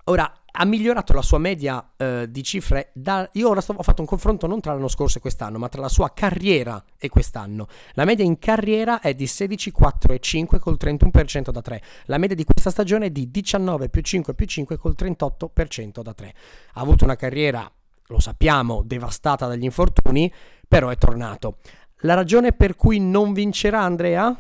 [0.05, 2.91] Ora, ha migliorato la sua media eh, di cifre.
[2.93, 5.69] Da, io ora sto, ho fatto un confronto non tra l'anno scorso e quest'anno, ma
[5.69, 7.67] tra la sua carriera e quest'anno.
[7.93, 11.81] La media in carriera è di 16, 4 e 5 col 31% da 3.
[12.05, 16.13] La media di questa stagione è di 19 più 5 più 5 col 38% da
[16.13, 16.33] 3.
[16.73, 17.71] Ha avuto una carriera,
[18.07, 20.31] lo sappiamo, devastata dagli infortuni,
[20.67, 21.59] però è tornato.
[21.99, 24.35] La ragione per cui non vincerà Andrea?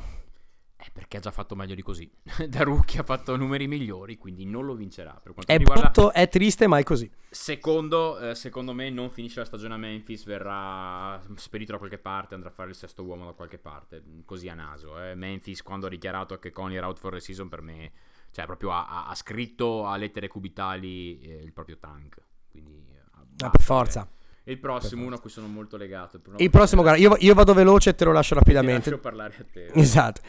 [0.81, 2.09] Eh, perché ha già fatto meglio di così.
[2.47, 5.11] da rookie ha fatto numeri migliori, quindi non lo vincerà.
[5.11, 5.89] Per quanto è riguarda...
[5.89, 7.11] brutto, è triste, ma è così.
[7.29, 12.33] Secondo, eh, secondo me non finisce la stagione a Memphis, verrà spedito da qualche parte,
[12.33, 14.97] andrà a fare il sesto uomo da qualche parte, così a naso.
[15.03, 15.15] Eh.
[15.15, 17.91] Memphis quando ha dichiarato che Conley era out for the season per me,
[18.31, 22.21] cioè proprio ha, ha scritto a lettere cubitali eh, il proprio tank.
[22.49, 24.09] Quindi, ah, per forza.
[24.43, 26.19] E il prossimo, uno a cui sono molto legato.
[26.37, 28.83] Il prossimo, guarda, io, io, vado veloce e te lo lascio rapidamente.
[28.83, 29.71] Ti lascio parlare a te.
[29.73, 30.21] Esatto.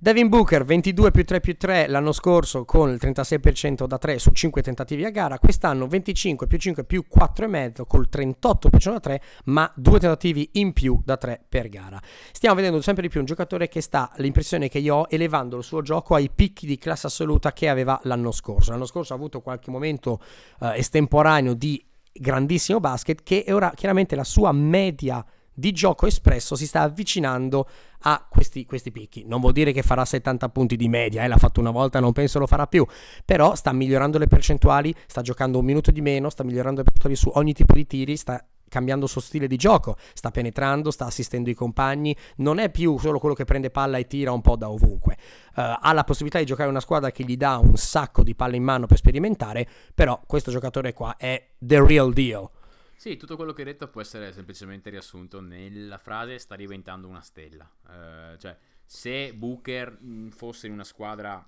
[0.00, 4.30] Devin Booker 22 più 3 più 3 l'anno scorso con il 36% da 3 su
[4.30, 9.68] 5 tentativi a gara, quest'anno 25 più 5 più 4,5 col 38% da 3 ma
[9.74, 12.00] 2 tentativi in più da 3 per gara.
[12.30, 15.64] Stiamo vedendo sempre di più un giocatore che sta, l'impressione che io ho, elevando il
[15.64, 18.70] suo gioco ai picchi di classe assoluta che aveva l'anno scorso.
[18.70, 20.20] L'anno scorso ha avuto qualche momento
[20.60, 21.84] uh, estemporaneo di
[22.20, 25.24] grandissimo basket che ora chiaramente la sua media
[25.58, 27.68] di gioco espresso si sta avvicinando
[28.02, 29.24] a questi, questi, picchi.
[29.26, 32.12] Non vuol dire che farà 70 punti di media, eh, l'ha fatto una volta, non
[32.12, 32.86] penso lo farà più,
[33.24, 37.16] però sta migliorando le percentuali, sta giocando un minuto di meno, sta migliorando le percentuali
[37.16, 41.06] su ogni tipo di tiri, sta cambiando il suo stile di gioco, sta penetrando, sta
[41.06, 44.56] assistendo i compagni, non è più solo quello che prende palla e tira un po'
[44.56, 45.16] da ovunque.
[45.54, 48.56] Uh, ha la possibilità di giocare una squadra che gli dà un sacco di palle
[48.56, 52.48] in mano per sperimentare, però questo giocatore qua è the real deal.
[52.96, 57.20] Sì, tutto quello che hai detto può essere semplicemente riassunto nella frase sta diventando una
[57.20, 57.70] stella.
[57.86, 61.46] Uh, cioè, se Booker mh, fosse in una squadra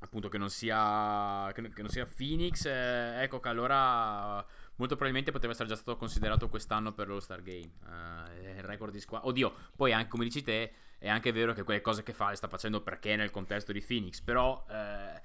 [0.00, 4.44] appunto che non sia, che, non sia Phoenix, eh, ecco che allora
[4.76, 7.70] molto probabilmente poteva essere già stato considerato quest'anno per l'All Star Game.
[7.84, 9.28] Uh, il record di squadra.
[9.28, 12.36] Oddio, poi anche come dici te, è anche vero che quelle cose che fa le
[12.36, 14.20] sta facendo perché nel contesto di Phoenix.
[14.20, 15.20] Però, uh,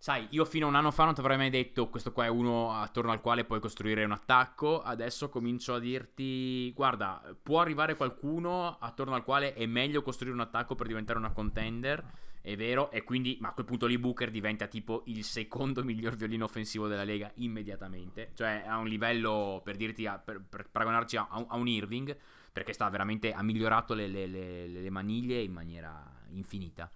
[0.00, 2.28] sai, io fino a un anno fa non ti avrei mai detto questo qua è
[2.28, 4.80] uno attorno al quale puoi costruire un attacco.
[4.80, 10.40] Adesso comincio a dirti, guarda, può arrivare qualcuno attorno al quale è meglio costruire un
[10.40, 12.04] attacco per diventare una contender
[12.42, 16.16] è vero, e quindi, ma a quel punto lì Booker diventa tipo il secondo miglior
[16.16, 21.16] violino offensivo della Lega immediatamente, cioè a un livello, per dirti, a, per, per, paragonarci
[21.16, 22.16] a, a, un Irving,
[22.50, 26.90] perché sta veramente, ha migliorato le, le, le, le maniglie in maniera infinita.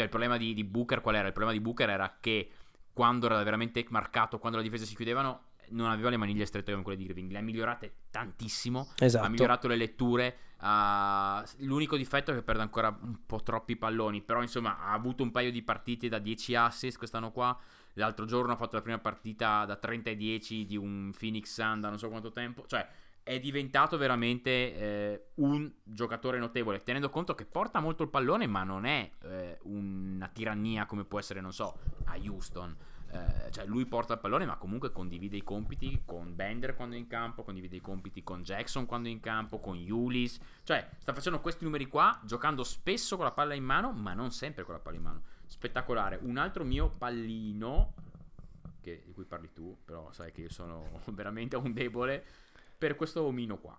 [0.00, 1.26] Cioè il problema di, di Booker qual era?
[1.26, 2.48] Il problema di Booker era che
[2.90, 6.82] quando era veramente marcato, quando la difesa si chiudevano, non aveva le maniglie strette come
[6.82, 9.26] quelle di Irving, le ha migliorate tantissimo, esatto.
[9.26, 14.22] ha migliorato le letture, uh, l'unico difetto è che perde ancora un po' troppi palloni,
[14.22, 17.54] però insomma ha avuto un paio di partite da 10 assist quest'anno qua,
[17.94, 21.80] l'altro giorno ha fatto la prima partita da 30 e 10 di un Phoenix Sun
[21.80, 22.88] da non so quanto tempo, cioè
[23.30, 28.64] è diventato veramente eh, un giocatore notevole, tenendo conto che porta molto il pallone, ma
[28.64, 32.76] non è eh, una tirannia come può essere, non so, a Houston.
[33.12, 36.98] Eh, cioè lui porta il pallone ma comunque condivide i compiti con Bender quando è
[36.98, 41.12] in campo, condivide i compiti con Jackson quando è in campo, con Yulis, cioè sta
[41.12, 44.74] facendo questi numeri qua giocando spesso con la palla in mano ma non sempre con
[44.74, 45.22] la palla in mano.
[45.46, 46.18] Spettacolare.
[46.20, 47.94] Un altro mio pallino,
[48.80, 52.24] che, di cui parli tu, però sai che io sono veramente un debole,
[52.80, 53.76] per questo omino qua.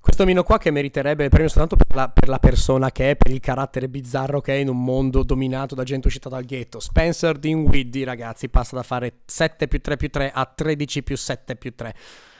[0.00, 3.16] Questo omino qua che meriterebbe il premio soltanto per la, per la, persona che è,
[3.16, 6.80] per il carattere bizzarro che è in un mondo dominato da gente uscita dal ghetto.
[6.80, 11.56] Spencer Dinwiddie, ragazzi, passa da fare 7 più 3 più 3 a 13 più 7
[11.56, 11.94] più 3.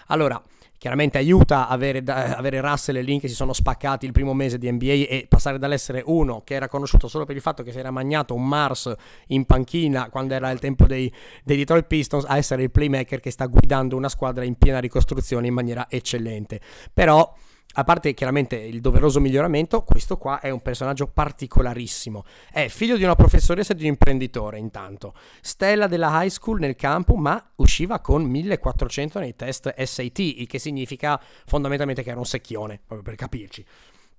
[0.07, 0.43] Allora,
[0.79, 4.59] chiaramente aiuta avere, da, avere Russell e Link che si sono spaccati il primo mese
[4.59, 7.79] di NBA e passare dall'essere uno che era conosciuto solo per il fatto che si
[7.79, 8.93] era magnato un Mars
[9.29, 11.11] in panchina quando era il tempo dei,
[11.43, 15.47] dei Detroit Pistons a essere il playmaker che sta guidando una squadra in piena ricostruzione
[15.47, 16.61] in maniera eccellente.
[16.93, 17.35] Però
[17.77, 22.25] a parte chiaramente il doveroso miglioramento, questo qua è un personaggio particolarissimo.
[22.51, 25.15] È figlio di una professoressa e di un imprenditore, intanto.
[25.41, 30.61] Stella della high school nel campo, ma usciva con 1400 nei test SAT, il che
[30.61, 33.65] significa fondamentalmente che era un secchione, proprio per capirci.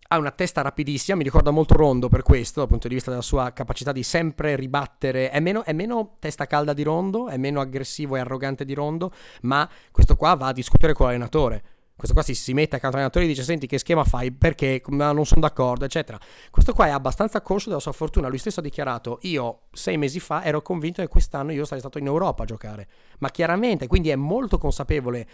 [0.07, 3.23] Ha una testa rapidissima, mi ricorda molto Rondo per questo, dal punto di vista della
[3.23, 5.29] sua capacità di sempre ribattere.
[5.29, 9.13] È meno, è meno testa calda di Rondo, è meno aggressivo e arrogante di Rondo,
[9.43, 11.63] ma questo qua va a discutere con l'allenatore
[11.95, 14.31] questo qua si, si mette accanto all'allenatore e dice senti che schema fai?
[14.31, 14.81] Perché?
[14.87, 16.19] Non sono d'accordo eccetera.
[16.49, 18.27] Questo qua è abbastanza conscio della sua fortuna.
[18.27, 21.97] Lui stesso ha dichiarato io sei mesi fa ero convinto che quest'anno io sarei stato
[21.97, 22.87] in Europa a giocare
[23.19, 25.27] ma chiaramente quindi è molto consapevole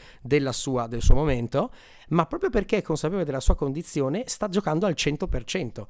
[0.51, 1.71] sua, del suo momento
[2.09, 5.85] ma proprio perché è consapevole della sua condizione sta giocando al 100%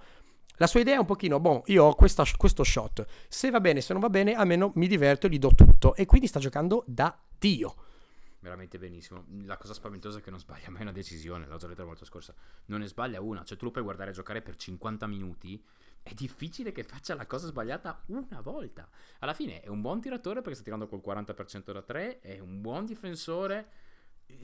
[0.61, 3.81] la sua idea è un pochino, boh, io ho questa, questo shot, se va bene,
[3.81, 5.95] se non va bene, almeno mi diverto e gli do tutto.
[5.95, 7.73] E quindi sta giocando da Dio
[8.41, 9.25] veramente benissimo.
[9.43, 12.05] La cosa spaventosa è che non sbaglia mai una decisione, l'ho già detto la volta
[12.05, 12.33] scorsa.
[12.65, 15.63] Non ne sbaglia una, cioè tu lo puoi guardare giocare per 50 minuti,
[16.03, 18.89] è difficile che faccia la cosa sbagliata una volta.
[19.19, 22.61] Alla fine è un buon tiratore perché sta tirando col 40% da 3, è un
[22.61, 23.89] buon difensore.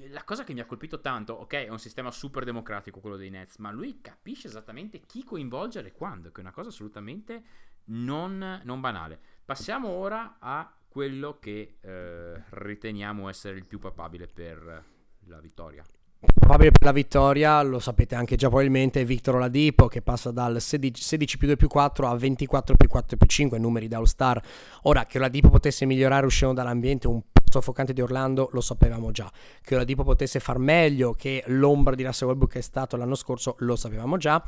[0.10, 3.30] La cosa che mi ha colpito tanto, ok, è un sistema super democratico quello dei
[3.30, 7.44] Nets, ma lui capisce esattamente chi coinvolgere e quando, che è una cosa assolutamente
[7.86, 9.20] non, non banale.
[9.46, 14.84] Passiamo ora a quello che eh, riteniamo essere il più papabile per
[15.26, 15.84] la vittoria.
[16.20, 20.60] Papabile per la vittoria, lo sapete anche già probabilmente, è Victor Oladipo che passa dal
[20.60, 24.42] 16, 16 più 2 più 4 a 24 più 4 più 5, numeri da All-Star.
[24.84, 29.32] Ora, che Oladipo potesse migliorare uscendo dall'ambiente un po' soffocante di Orlando lo sapevamo già.
[29.62, 33.76] Che Oladipo potesse far meglio che l'ombra di Russell Westbrook è stato l'anno scorso lo
[33.76, 34.44] sapevamo già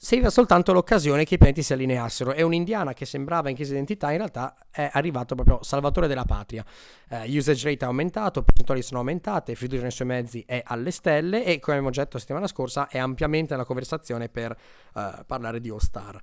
[0.00, 3.76] serviva soltanto l'occasione che i pianeti si allineassero e un'indiana che sembrava in crisi di
[3.78, 6.64] identità in realtà è arrivato proprio salvatore della patria.
[7.10, 11.44] Uh, usage rate è aumentato, percentuali sono aumentate, fiducia nei suoi mezzi è alle stelle
[11.44, 14.56] e come abbiamo detto la settimana scorsa è ampiamente nella conversazione per
[14.94, 16.20] uh, parlare di All Star.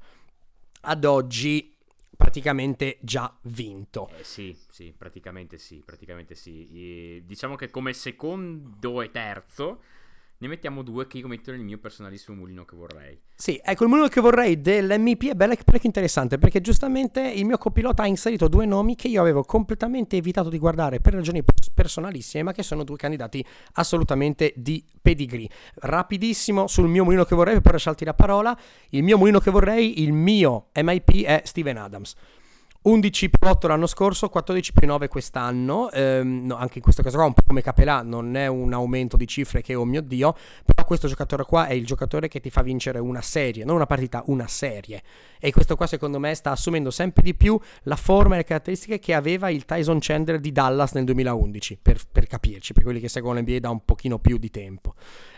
[0.87, 1.75] Ad oggi
[2.15, 4.09] praticamente già vinto.
[4.17, 6.69] Eh, sì, sì, praticamente sì, praticamente sì.
[6.71, 9.81] E diciamo che come secondo e terzo
[10.45, 13.19] ne mettiamo due che io metto nel mio personalissimo mulino che vorrei.
[13.33, 17.57] Sì, ecco il mulino che vorrei dell'MP è bello parecchio interessante perché giustamente il mio
[17.57, 22.43] copilota ha inserito due nomi che io avevo completamente evitato di guardare per ragioni personalissime,
[22.43, 25.49] ma che sono due candidati assolutamente di pedigree.
[25.75, 28.57] Rapidissimo sul mio mulino che vorrei, per lasciarti la parola.
[28.89, 32.15] Il mio mulino che vorrei, il mio MIP è Steven Adams.
[32.85, 37.17] 11 più 8 l'anno scorso, 14 più 9 quest'anno, ehm, no, anche in questo caso
[37.17, 40.35] qua un po' come Capelà, non è un aumento di cifre che oh mio dio,
[40.63, 43.87] però questo giocatore qua è il giocatore che ti fa vincere una serie, non una
[43.87, 45.01] partita, una serie.
[45.39, 48.99] E questo qua secondo me sta assumendo sempre di più la forma e le caratteristiche
[48.99, 53.09] che aveva il Tyson Chandler di Dallas nel 2011, per, per capirci, per quelli che
[53.09, 54.93] seguono l'NBA da un pochino più di tempo.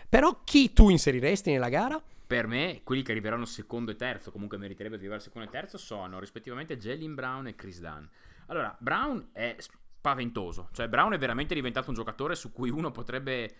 [0.10, 2.02] Però chi tu inseriresti nella gara?
[2.28, 5.78] Per me, quelli che arriveranno secondo e terzo, comunque meriterebbero di arrivare secondo e terzo,
[5.78, 8.04] sono rispettivamente Jalen Brown e Chris Dunn.
[8.48, 13.56] Allora, Brown è spaventoso, cioè Brown è veramente diventato un giocatore su cui uno potrebbe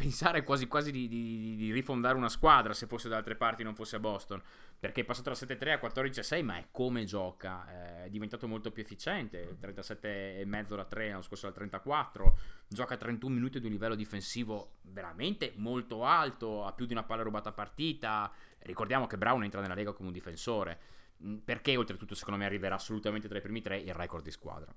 [0.00, 3.74] pensare quasi quasi di, di, di, rifondare una squadra se fosse da altre parti non
[3.74, 4.40] fosse a Boston
[4.80, 8.04] perché è passato da 7-3 a 14-6 ma è come gioca.
[8.04, 9.58] È diventato molto più efficiente.
[9.60, 15.52] 37,5 da 3 l'anno scorso da 34 gioca 31 minuti di un livello difensivo veramente
[15.56, 18.32] molto alto ha più di una palla rubata a partita.
[18.60, 20.80] Ricordiamo che Brown entra nella Lega come un difensore.
[21.22, 24.74] Mm, perché oltretutto secondo me arriverà assolutamente tra i primi tre il record di squadra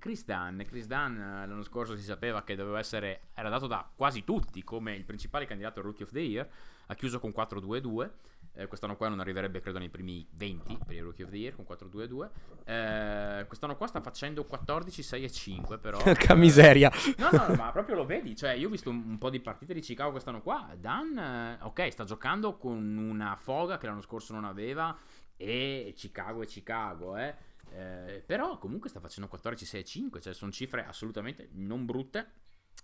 [0.00, 3.88] Chris Dunn, Chris Dunn eh, l'anno scorso si sapeva che doveva essere, era dato da
[3.94, 6.48] quasi tutti come il principale candidato al Rookie of the Year,
[6.86, 8.10] ha chiuso con 4-2-2,
[8.54, 11.54] eh, quest'anno qua non arriverebbe credo nei primi 20 per il Rookie of the Year
[11.54, 12.28] con 4-2-2,
[12.64, 15.98] eh, quest'anno qua sta facendo 14-6-5 però.
[16.02, 16.90] Che miseria!
[17.18, 19.74] No, no, ma proprio lo vedi, cioè io ho visto un, un po' di partite
[19.74, 24.32] di Chicago quest'anno qua, Dunn, eh, ok, sta giocando con una foga che l'anno scorso
[24.32, 24.96] non aveva
[25.36, 31.48] e Chicago è Chicago, eh eh, però comunque sta facendo 14-6-5, cioè sono cifre assolutamente
[31.52, 32.32] non brutte.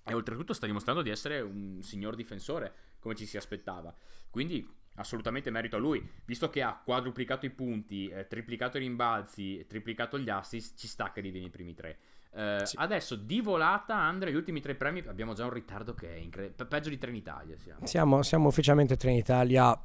[0.05, 3.95] E oltretutto sta dimostrando di essere un signor difensore, come ci si aspettava.
[4.31, 9.65] Quindi assolutamente merito a lui, visto che ha quadruplicato i punti, eh, triplicato i rimbalzi,
[9.67, 11.99] triplicato gli assist, ci sta che arrivi nei primi tre.
[12.33, 12.77] Eh, sì.
[12.79, 16.67] Adesso di volata, Andre, gli ultimi tre premi abbiamo già un ritardo che è incredibile.
[16.67, 17.87] Peggio di Trenitalia siamo.
[17.87, 19.81] Siamo, siamo ufficialmente Trenitalia.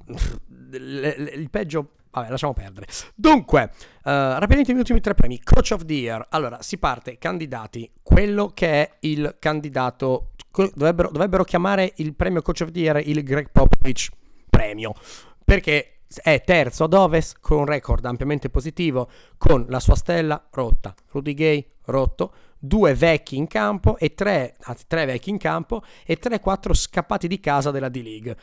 [0.72, 2.88] il peggio Vabbè, lasciamo perdere.
[3.15, 5.39] Dunque, uh, rapidamente gli ultimi tre premi.
[5.41, 6.28] Coach of the Year.
[6.30, 7.89] Allora, si parte, candidati.
[8.04, 10.32] Quello che è il candidato...
[10.54, 14.10] Dovrebbero, dovrebbero chiamare il premio Coach of the Year il Greg Popovich
[14.50, 14.93] premio.
[15.45, 20.93] Perché è terzo ad ovest con un record ampiamente positivo, con la sua stella rotta.
[21.12, 26.17] Rudy Gay rotto, due vecchi in campo e tre, anzi tre vecchi in campo e
[26.17, 28.38] tre quattro scappati di casa della D-League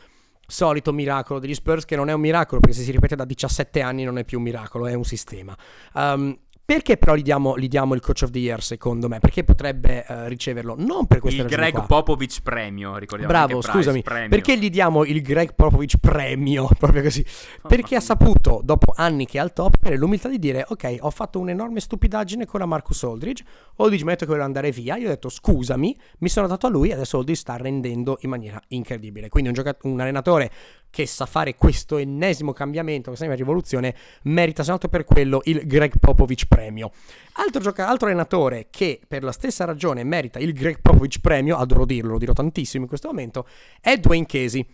[0.49, 3.81] solito miracolo degli Spurs che non è un miracolo perché se si ripete da 17
[3.81, 5.55] anni non è più un miracolo, è un sistema.
[5.93, 6.37] Um,
[6.73, 9.17] perché però gli diamo, gli diamo, il coach of the year secondo me?
[9.17, 10.75] Perché potrebbe uh, riceverlo?
[10.77, 11.85] Non per questa il ragione Greg qua.
[11.87, 13.33] Popovich premio, ricordiamo.
[13.33, 14.03] Bravo, scusami.
[14.03, 14.29] Premio.
[14.29, 16.69] Perché gli diamo il Greg Popovich premio?
[16.77, 17.25] Proprio così.
[17.67, 21.09] perché ha saputo, dopo anni che è al top, avere l'umiltà di dire ok, ho
[21.09, 23.43] fatto un'enorme stupidaggine con la Marcus Aldridge.
[23.77, 24.95] Aldridge mi ha detto che voleva andare via.
[24.97, 28.61] Io ho detto scusami, mi sono dato a lui adesso Aldridge sta rendendo in maniera
[28.67, 29.27] incredibile.
[29.27, 30.51] Quindi un, giocat- un allenatore
[30.89, 35.93] che sa fare questo ennesimo cambiamento, questa ennesima rivoluzione, merita soltanto per quello il Greg
[35.99, 36.91] Popovich premio.
[37.33, 41.85] Altro, gioca- altro allenatore che per la stessa ragione merita il Greg Popovich premio, adoro
[41.85, 43.47] dirlo, lo dirò tantissimo in questo momento,
[43.79, 44.65] è Dwayne Casey.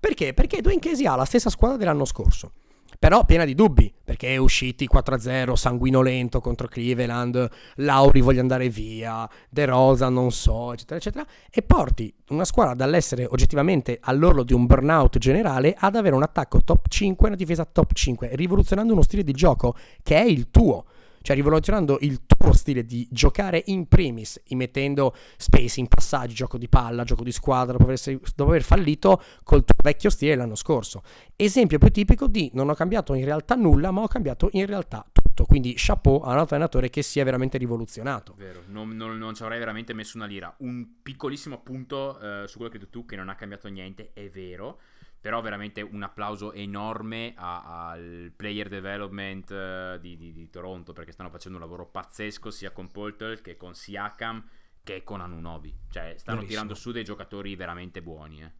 [0.00, 0.32] Perché?
[0.32, 2.52] Perché Dwayne Casey ha la stessa squadra dell'anno scorso
[3.00, 9.26] però piena di dubbi, perché è usciti 4-0, sanguinolento contro Cleveland, Lauri voglia andare via,
[9.48, 14.66] De Rosa non so, eccetera, eccetera, e porti una squadra dall'essere oggettivamente all'orlo di un
[14.66, 19.00] burnout generale ad avere un attacco top 5 e una difesa top 5, rivoluzionando uno
[19.00, 20.84] stile di gioco che è il tuo.
[21.22, 27.04] Cioè rivoluzionando il tuo stile di giocare in primis, immettendo spacing, passaggi, gioco di palla,
[27.04, 31.02] gioco di squadra, dopo aver, dopo aver fallito col tuo vecchio stile l'anno scorso.
[31.36, 35.06] Esempio più tipico di non ho cambiato in realtà nulla, ma ho cambiato in realtà
[35.10, 35.44] tutto.
[35.44, 38.34] Quindi chapeau a un altro allenatore che si è veramente rivoluzionato.
[38.36, 40.52] Vero, non, non, non ci avrei veramente messo una lira.
[40.58, 44.10] Un piccolissimo appunto eh, su quello che hai detto tu, che non ha cambiato niente,
[44.12, 44.78] è vero
[45.20, 51.28] però veramente un applauso enorme al player development uh, di, di, di, Toronto perché stanno
[51.28, 54.42] facendo un lavoro pazzesco sia con Poltel che con Siakam
[54.90, 56.46] che con Anunobi cioè stanno verissimo.
[56.46, 58.52] tirando su dei giocatori veramente buoni eh.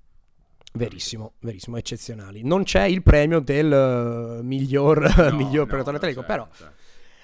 [0.72, 2.44] Verissimo, verissimo, eccezionali.
[2.44, 6.78] Non c'è il premio del uh, miglior, no, miglior no, predatore atletico, certo, però certo.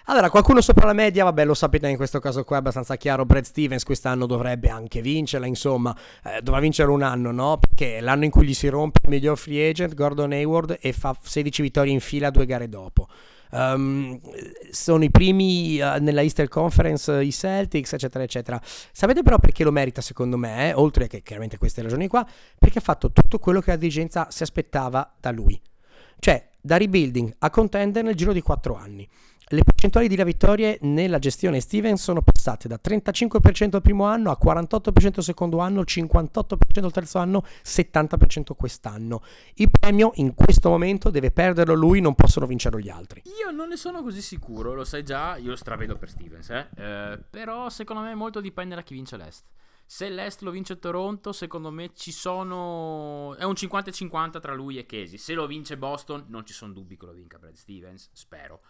[0.06, 3.24] Allora, qualcuno sopra la media, vabbè, lo sapete in questo caso qua è abbastanza chiaro.
[3.24, 7.58] Brad Stevens quest'anno dovrebbe anche vincerla, insomma, eh, dovrà vincere un anno, no?
[7.58, 10.92] Perché è l'anno in cui gli si rompe il miglior free agent, Gordon Hayward, e
[10.92, 13.06] fa 16 vittorie in fila due gare dopo.
[13.50, 14.20] Um,
[14.70, 18.60] sono i primi uh, nella Easter Conference uh, i Celtics, eccetera, eccetera.
[18.62, 20.72] Sapete però perché lo merita secondo me, eh?
[20.74, 22.26] oltre che chiaramente queste ragioni qua,
[22.58, 25.60] perché ha fatto tutto quello che la dirigenza si aspettava da lui.
[26.18, 29.08] Cioè, da rebuilding a contender nel giro di 4 anni.
[29.50, 34.38] Le percentuali di vittorie nella gestione Stevens sono passate da 35% al primo anno a
[34.42, 39.22] 48% al secondo anno, 58% al terzo anno, 70% quest'anno.
[39.54, 43.22] Il premio in questo momento deve perderlo lui, non possono vincerlo gli altri.
[43.40, 46.68] Io non ne sono così sicuro, lo sai già, io lo stravedo per Stevens, eh?
[46.76, 49.44] Eh, però secondo me molto dipende da chi vince l'Est.
[49.88, 53.36] Se l'Est lo vince Toronto, secondo me ci sono.
[53.36, 55.18] È un 50-50 tra lui e Casey.
[55.18, 58.10] Se lo vince Boston, non ci sono dubbi che lo vinca Brad Stevens.
[58.12, 58.62] Spero.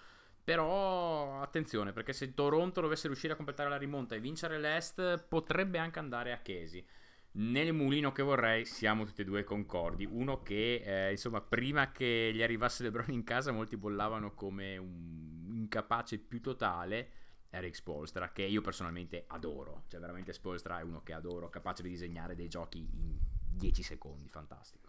[0.47, 5.77] Però attenzione, perché se Toronto dovesse riuscire a completare la rimonta e vincere l'Est, potrebbe
[5.77, 6.87] anche andare a Casey.
[7.33, 10.07] Nel mulino che vorrei siamo tutti e due concordi.
[10.09, 15.49] Uno che, eh, insomma, prima che gli arrivasse LeBron in casa, molti bollavano come un
[15.53, 17.11] incapace più totale.
[17.51, 19.83] Eric Spolstra, che io personalmente adoro.
[19.89, 23.19] Cioè, veramente Spolstra è uno che adoro, capace di disegnare dei giochi in
[23.53, 24.86] 10 secondi, fantastico.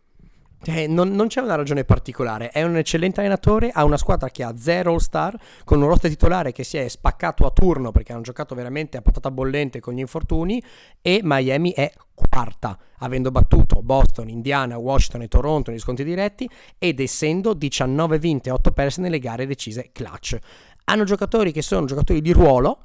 [0.65, 4.43] Eh, non, non, c'è una ragione particolare, è un eccellente allenatore, ha una squadra che
[4.43, 8.23] ha zero all-star, con un roster titolare che si è spaccato a turno perché hanno
[8.23, 10.61] giocato veramente a patata bollente con gli infortuni
[11.01, 16.49] e Miami è quarta, avendo battuto Boston, Indiana, Washington e Toronto negli sconti diretti
[16.79, 20.37] ed essendo 19 vinte e 8 perse nelle gare decise clutch.
[20.85, 22.79] Hanno giocatori che sono giocatori di ruolo,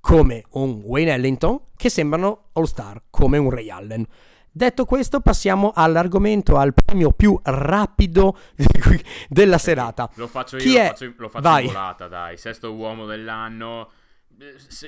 [0.00, 4.06] come un Wayne Ellington, che sembrano all-star, come un Ray Allen.
[4.54, 8.36] Detto questo, passiamo all'argomento, al premio più rapido
[9.28, 10.10] della serata.
[10.16, 12.36] Lo faccio io, Chi lo faccio, lo faccio in volata, dai.
[12.36, 13.90] Sesto uomo dell'anno.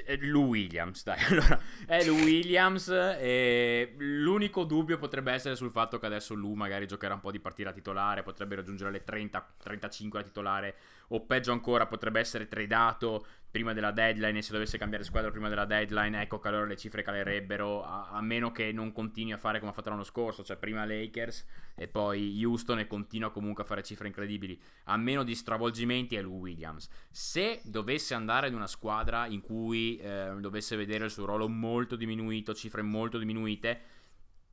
[0.04, 1.16] È Lou Williams, dai.
[1.30, 2.88] Allora, è Lou Williams.
[2.88, 7.40] E l'unico dubbio potrebbe essere sul fatto che adesso Lou magari giocherà un po' di
[7.40, 10.74] partita titolare, potrebbe raggiungere le 30-35 da titolare,
[11.08, 15.48] o peggio ancora, potrebbe essere tradato prima della deadline e se dovesse cambiare squadra prima
[15.48, 19.38] della deadline, ecco che allora le cifre calerebbero, a, a, meno che non continui a
[19.38, 21.46] fare come ha fatto l'anno scorso, cioè prima Lakers
[21.76, 26.22] e poi Houston e continua comunque a fare cifre incredibili, a meno di stravolgimenti è
[26.22, 26.88] Lou Williams.
[27.12, 31.94] Se dovesse andare in una squadra in cui eh, dovesse vedere il suo ruolo molto
[31.94, 33.80] diminuito, cifre molto diminuite,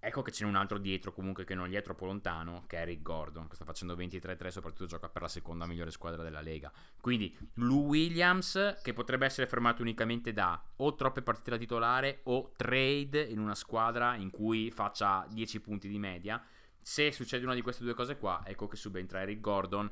[0.03, 2.81] Ecco che c'è un altro dietro comunque che non gli è troppo lontano, che è
[2.81, 6.71] Eric Gordon, che sta facendo 23-3, soprattutto gioca per la seconda migliore squadra della Lega.
[6.99, 12.51] Quindi Lou Williams, che potrebbe essere fermato unicamente da o troppe partite da titolare o
[12.55, 16.43] trade in una squadra in cui faccia 10 punti di media.
[16.81, 19.87] Se succede una di queste due cose qua, ecco che subentra Eric Gordon,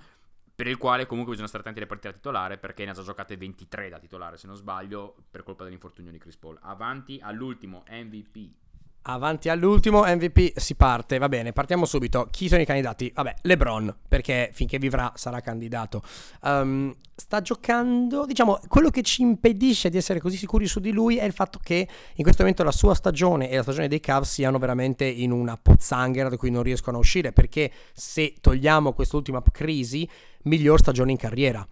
[0.55, 3.03] per il quale comunque bisogna stare attenti alle partite da titolare perché ne ha già
[3.03, 6.57] giocate 23 da titolare se non sbaglio per colpa dell'infortunio di Chris Paul.
[6.61, 8.68] Avanti all'ultimo MVP
[9.03, 12.27] Avanti all'ultimo MVP si parte, va bene, partiamo subito.
[12.29, 13.09] Chi sono i candidati?
[13.15, 16.03] Vabbè, LeBron, perché finché vivrà sarà candidato.
[16.41, 21.17] Um, sta giocando, diciamo, quello che ci impedisce di essere così sicuri su di lui
[21.17, 24.31] è il fatto che in questo momento la sua stagione e la stagione dei Cavs
[24.31, 29.41] siano veramente in una pozzanghera da cui non riescono a uscire, perché se togliamo quest'ultima
[29.49, 30.07] crisi,
[30.43, 31.65] miglior stagione in carriera.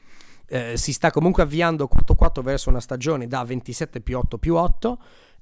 [0.50, 4.98] Eh, si sta comunque avviando 4-4 verso una stagione da 27 più 8 più 8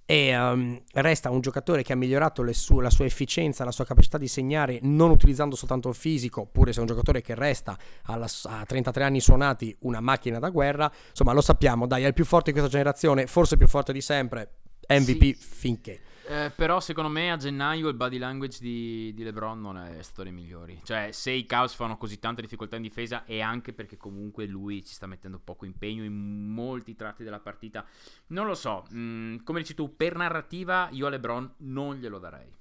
[0.05, 4.17] e um, resta un giocatore che ha migliorato su- la sua efficienza, la sua capacità
[4.17, 8.27] di segnare non utilizzando soltanto il fisico, oppure se è un giocatore che resta alla,
[8.43, 12.25] a 33 anni suonati una macchina da guerra, insomma lo sappiamo, dai, è il più
[12.25, 14.51] forte di questa generazione, forse più forte di sempre,
[14.87, 15.35] MVP sì.
[15.35, 15.99] finché.
[16.27, 20.23] Eh, però secondo me a gennaio il body language di, di, LeBron non è stato
[20.23, 20.79] dei migliori.
[20.83, 24.83] Cioè, se i Cavs fanno così tanta difficoltà in difesa è anche perché comunque lui
[24.83, 27.85] ci sta mettendo poco impegno in molti tratti della partita.
[28.27, 32.51] Non lo so, mm, come dici tu, per narrativa io a LeBron non glielo darei.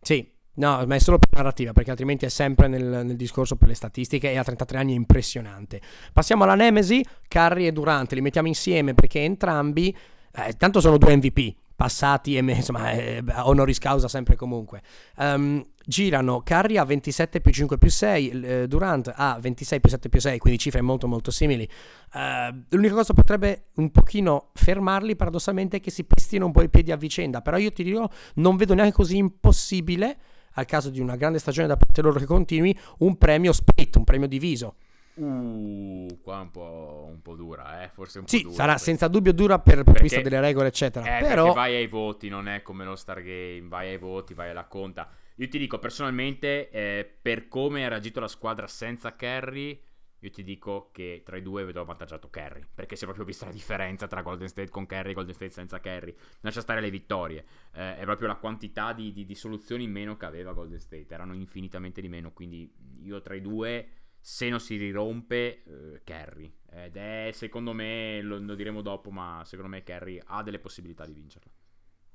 [0.00, 3.66] Sì, No, ma è solo per narrativa, perché altrimenti è sempre nel, nel, discorso per
[3.66, 5.80] le statistiche e a 33 anni è impressionante.
[6.12, 9.94] Passiamo alla Nemesi, Curry e Durante, li mettiamo insieme perché entrambi,
[10.32, 14.82] eh, tanto sono due MVP, passati e insomma eh, honoris causa sempre comunque.
[15.16, 20.08] Um, girano Curry a 27 più 5 più 6 eh, Durant a 26 più 7
[20.08, 21.68] più 6 quindi cifre molto molto simili.
[22.12, 26.68] Uh, l'unica cosa potrebbe un pochino fermarli paradossalmente è che si pestino un po' i
[26.68, 30.16] piedi a vicenda però io ti dirò non vedo neanche così impossibile
[30.56, 34.04] al caso di una grande stagione da parte loro che continui un premio split un
[34.04, 34.76] premio diviso
[35.16, 37.88] Uh, qua un po', un po', dura, eh?
[37.88, 38.54] Forse un po' sì, dura.
[38.54, 38.84] sarà perché...
[38.84, 41.18] senza dubbio dura per, per vista delle regole, eccetera.
[41.18, 44.64] Eh, Però vai ai voti, non è come lo Stargame, vai ai voti, vai alla
[44.66, 45.08] conta.
[45.36, 49.80] Io ti dico, personalmente, eh, per come ha reagito la squadra senza Kerry,
[50.24, 52.64] io ti dico che tra i due vedo avvantaggiato Kerry.
[52.74, 55.52] Perché si è proprio vista la differenza tra Golden State con Kerry e Golden State
[55.52, 56.14] senza Kerry.
[56.40, 57.44] Lascia stare le vittorie.
[57.74, 61.12] Eh, è proprio la quantità di, di, di soluzioni in meno che aveva Golden State.
[61.12, 62.32] Erano infinitamente di meno.
[62.32, 63.86] Quindi io tra i due
[64.26, 66.50] se non si rirompe, uh, Kerry.
[66.72, 71.04] Ed è, secondo me, lo, lo, diremo dopo, ma secondo me Kerry ha delle possibilità
[71.04, 71.50] di vincerlo.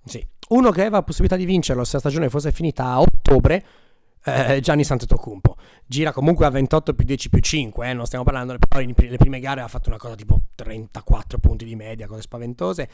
[0.04, 3.64] Sì, uno che aveva possibilità di vincerlo se la stagione fosse finita a ottobre,
[4.24, 5.56] eh, Gianni Santetocumpo.
[5.86, 9.40] Gira comunque a 28 più 10 più 5, eh, non stiamo parlando, però le prime
[9.40, 12.90] gare ha fatto una cosa tipo 34 punti di media, cose spaventose.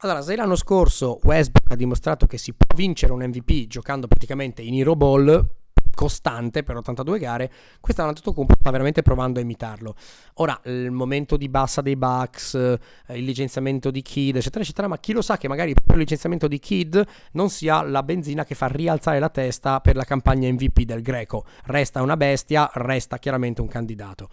[0.00, 4.62] Allora, se l'anno scorso Westbrook ha dimostrato che si può vincere un MVP giocando praticamente
[4.62, 5.64] in Hero Ball,
[5.96, 9.94] costante per 82 gare, quest'anno Antetokounmpo sta veramente provando a imitarlo.
[10.34, 12.78] Ora, il momento di bassa dei Bucks, eh,
[13.16, 16.58] il licenziamento di Kid, eccetera, eccetera, ma chi lo sa che magari il licenziamento di
[16.58, 21.00] Kid non sia la benzina che fa rialzare la testa per la campagna MVP del
[21.00, 21.46] Greco.
[21.64, 24.28] Resta una bestia, resta chiaramente un candidato.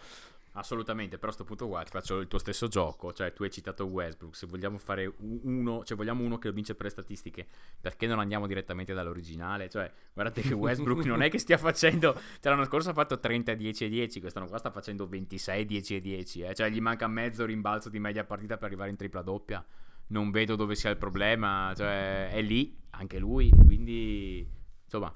[0.56, 3.50] Assolutamente, però a questo punto qua ti faccio il tuo stesso gioco, cioè tu hai
[3.50, 7.48] citato Westbrook, se vogliamo fare uno, cioè vogliamo uno che lo vince per le statistiche,
[7.82, 9.68] perché non andiamo direttamente dall'originale?
[9.68, 13.56] Cioè, guardate che Westbrook non è che stia facendo, cioè l'anno scorso ha fatto 30
[13.56, 16.54] 10 e 10, quest'anno qua sta facendo 26 10 e 10, eh?
[16.54, 19.66] cioè gli manca mezzo rimbalzo di media partita per arrivare in tripla doppia.
[20.06, 24.48] Non vedo dove sia il problema, cioè è lì anche lui, quindi
[24.84, 25.12] insomma,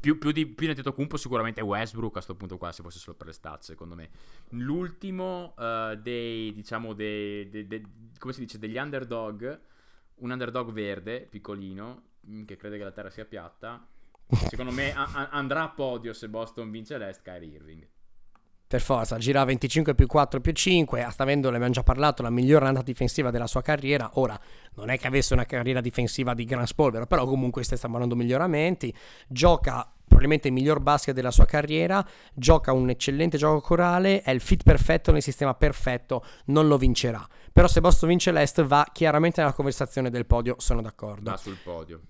[0.00, 3.16] più, più, di, più di Kumpo sicuramente Westbrook a questo punto qua, se fosse solo
[3.16, 4.10] per le stats, secondo me.
[4.50, 7.86] L'ultimo uh, dei, diciamo, dei, dei, dei,
[8.18, 9.60] come si dice, degli underdog,
[10.16, 13.86] un underdog verde, piccolino, mm, che crede che la Terra sia piatta,
[14.48, 17.86] secondo me a- andrà a podio se Boston vince l'Est, Kyrie Irving.
[18.70, 22.30] Per forza, gira 25 più 4 più 5, sta avendo, ne abbiamo già parlato, la
[22.30, 24.08] migliore andata difensiva della sua carriera.
[24.14, 24.38] Ora,
[24.74, 28.94] non è che avesse una carriera difensiva di gran spolvero, però comunque sta stampando miglioramenti.
[29.26, 34.40] Gioca probabilmente il miglior basket della sua carriera, gioca un eccellente gioco corale, è il
[34.40, 37.26] fit perfetto nel sistema perfetto, non lo vincerà.
[37.52, 41.32] Però se Boston vince l'Est va chiaramente nella conversazione del podio, sono d'accordo.
[41.32, 42.00] Va sul podio.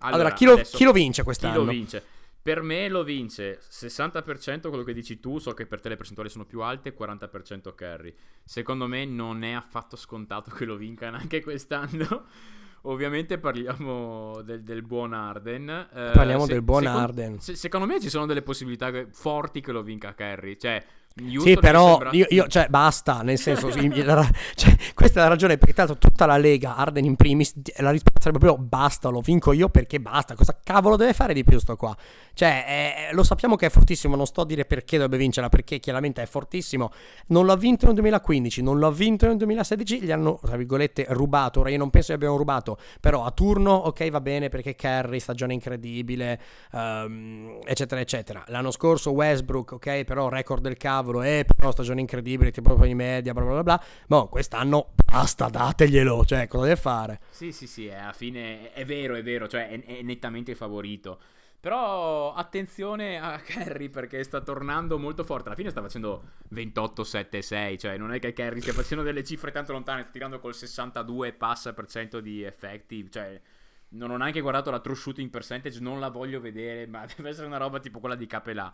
[0.00, 1.60] Allora, allora chi, lo, chi, lo, vince quest'anno?
[1.60, 2.04] Chi lo vince?
[2.44, 6.28] Per me lo vince 60% quello che dici tu, so che per te le percentuali
[6.28, 8.14] sono più alte, 40% carry.
[8.44, 12.26] Secondo me non è affatto scontato che lo vinca neanche quest'anno.
[12.86, 15.70] Ovviamente parliamo del, del buon Arden.
[15.70, 17.40] Eh, parliamo se, del buon secondo, Arden.
[17.40, 20.58] Se, secondo me ci sono delle possibilità forti che lo vinca Kerry.
[20.58, 20.84] Cioè,
[21.16, 22.10] Houston sì, però sembra...
[22.10, 26.36] io, io, cioè, basta, nel senso, cioè, questa è la ragione perché tanto tutta la
[26.36, 30.58] Lega, Arden in primis, la risposta sarebbe proprio basta, lo vinco io perché basta, cosa
[30.60, 31.96] cavolo deve fare di più sto qua?
[32.32, 35.78] Cioè, eh, lo sappiamo che è fortissimo, non sto a dire perché dovrebbe vincerla, perché
[35.78, 36.90] chiaramente è fortissimo,
[37.28, 41.60] non l'ha vinto nel 2015, non l'ha vinto nel 2016, gli hanno, tra virgolette, rubato,
[41.60, 45.20] ora io non penso che abbiano rubato, però a turno, ok, va bene perché Kerry,
[45.20, 46.40] stagione incredibile,
[46.72, 48.42] um, eccetera, eccetera.
[48.48, 52.90] L'anno scorso Westbrook, ok, però record del cavolo, cavolo, eh, però stagione incredibile, tipo proprio
[52.90, 53.84] in media, bla bla bla.
[54.08, 57.20] Ma quest'anno basta, dateglielo, cioè, cosa deve fare?
[57.28, 61.20] Sì, sì, sì, alla fine è vero, è vero, cioè è, è nettamente favorito.
[61.60, 65.46] Però attenzione a Kerry perché sta tornando molto forte.
[65.46, 67.78] Alla fine sta facendo 28-7-6.
[67.78, 70.02] Cioè, non è che Kerry stia facendo delle cifre tanto lontane.
[70.02, 73.08] Sta tirando col 62 passa per cento di effettive.
[73.08, 73.40] Cioè,
[73.90, 75.80] non ho neanche guardato la true shooting percentage.
[75.80, 76.86] Non la voglio vedere.
[76.86, 78.70] Ma deve essere una roba tipo quella di Capelà.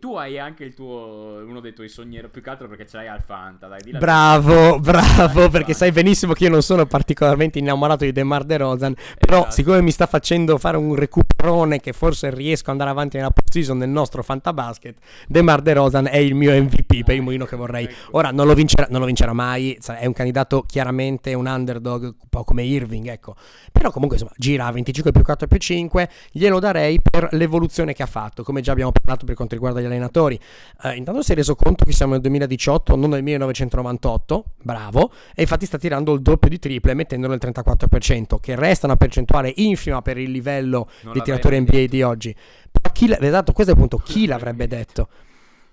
[0.00, 3.08] Tu hai anche il tuo, uno dei tuoi sogni, più che altro perché ce l'hai
[3.08, 8.12] al Fanta, dai, Bravo, bravo, perché sai benissimo che io non sono particolarmente innamorato di
[8.12, 9.52] DeMar DeRozan, però esatto.
[9.52, 13.78] siccome mi sta facendo fare un recuperone che forse riesco ad andare avanti nella postseason
[13.78, 17.84] nel nostro Fantabasket, DeMar DeRozan è il mio MVP per il mulino che vorrei.
[17.84, 18.18] Ecco.
[18.18, 22.28] Ora non lo, vincerà, non lo vincerà mai, è un candidato chiaramente un underdog, un
[22.28, 23.36] po' come Irving, ecco.
[23.72, 28.02] Però comunque insomma, gira a 25 più 4 più 5, glielo darei per l'evoluzione che
[28.02, 30.38] ha fatto, come già abbiamo parlato per quanto riguarda dagli allenatori.
[30.82, 35.42] Eh, intanto si è reso conto che siamo nel 2018, non nel 1998, bravo, e
[35.42, 40.02] infatti sta tirando il doppio di triple mettendolo il 34%, che resta una percentuale infima
[40.02, 41.90] per il livello non di tiratori NBA detto.
[41.90, 42.34] di oggi.
[42.70, 45.08] Però chi, esatto, questo è il punto, chi l'avrebbe detto?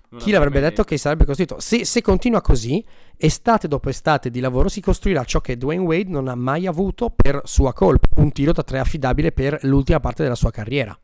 [0.08, 1.58] Non chi l'avrebbe detto, detto che sarebbe costruito?
[1.58, 2.84] Se, se, continua così,
[3.16, 7.10] estate dopo estate di lavoro si costruirà ciò che Dwayne Wade non ha mai avuto
[7.10, 10.96] per sua colpa, un tiro da tre affidabile per l'ultima parte della sua carriera.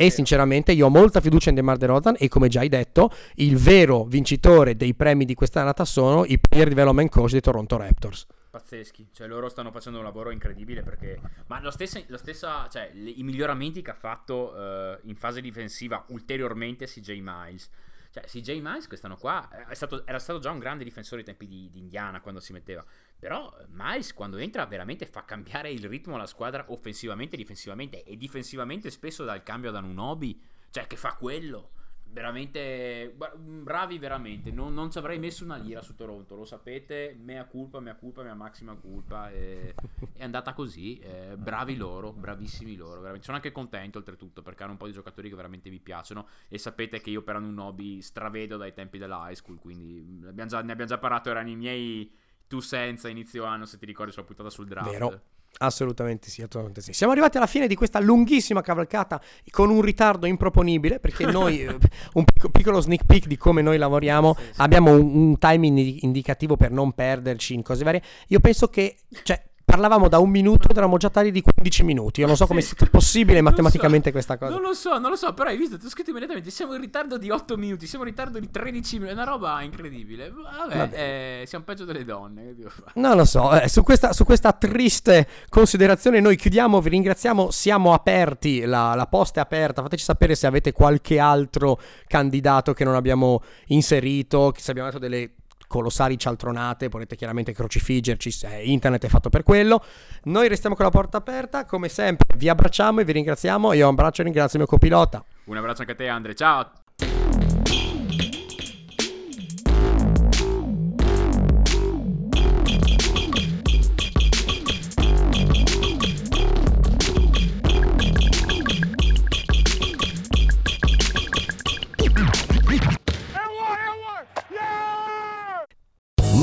[0.00, 3.58] E sinceramente io ho molta fiducia in DeMar DeRozan e come già hai detto, il
[3.58, 9.10] vero vincitore dei premi di quest'annata sono i Player Development Coach dei Toronto Raptors pazzeschi.
[9.12, 11.20] Cioè, loro stanno facendo un lavoro incredibile perché.
[11.48, 15.42] Ma lo stesso, lo stessa, cioè, le, i miglioramenti che ha fatto uh, in fase
[15.42, 17.68] difensiva ulteriormente CJ Miles.
[18.10, 21.68] Cioè, CJ Miles quest'anno qua stato, era stato già un grande difensore ai tempi di,
[21.70, 22.84] di, Indiana quando si metteva.
[23.20, 28.02] Però Miles quando entra veramente fa cambiare il ritmo alla squadra offensivamente e difensivamente.
[28.02, 30.40] E difensivamente spesso dal cambio da Nunobi,
[30.70, 31.70] cioè che fa quello.
[32.12, 37.44] veramente bravi veramente non, non ci avrei messo una lira su Toronto lo sapete mea
[37.44, 39.74] culpa mea culpa mia massima culpa e,
[40.14, 43.24] è andata così eh, bravi loro bravissimi loro veramente.
[43.24, 46.58] sono anche contento oltretutto perché hanno un po' di giocatori che veramente mi piacciono e
[46.58, 50.60] sapete che io per un hobby stravedo dai tempi della high school quindi abbiamo già,
[50.62, 52.12] ne abbiamo già parlato erano i miei
[52.50, 55.20] tu senza inizio anno se ti ricordi sulla puntata sul draft Vero.
[55.58, 56.92] Assolutamente sì, assolutamente sì.
[56.92, 59.20] Siamo arrivati alla fine di questa lunghissima cavalcata
[59.50, 64.42] con un ritardo improponibile perché noi, un piccolo sneak peek di come noi lavoriamo, sì,
[64.52, 64.60] sì.
[64.60, 68.02] abbiamo un, un timing indicativo per non perderci in cose varie.
[68.28, 69.40] Io penso che, cioè,
[69.70, 72.20] parlavamo da un minuto ed eravamo già tardi di 15 minuti.
[72.20, 74.52] Io non so come sia possibile matematicamente so, questa cosa.
[74.52, 76.80] Non lo so, non lo so, però hai visto, ti ho scritto immediatamente, siamo in
[76.80, 80.30] ritardo di 8 minuti, siamo in ritardo di 13 minuti, è una roba incredibile.
[80.30, 81.40] Vabbè, Vabbè.
[81.42, 82.54] Eh, siamo peggio delle donne.
[82.94, 87.92] Non lo so, eh, su, questa, su, questa, triste considerazione noi chiudiamo, vi ringraziamo, siamo
[87.92, 92.96] aperti, la, la posta è aperta, fateci sapere se avete qualche altro candidato che non
[92.96, 95.34] abbiamo inserito, se abbiamo dato delle
[95.70, 98.30] colossali cialtronate, potete chiaramente crocifiggerci,
[98.64, 99.80] internet è fatto per quello.
[100.24, 103.72] Noi restiamo con la porta aperta, come sempre vi abbracciamo e vi ringraziamo.
[103.74, 105.24] Io un abbraccio e ringrazio il mio copilota.
[105.44, 107.29] Un abbraccio anche a te Andre, ciao!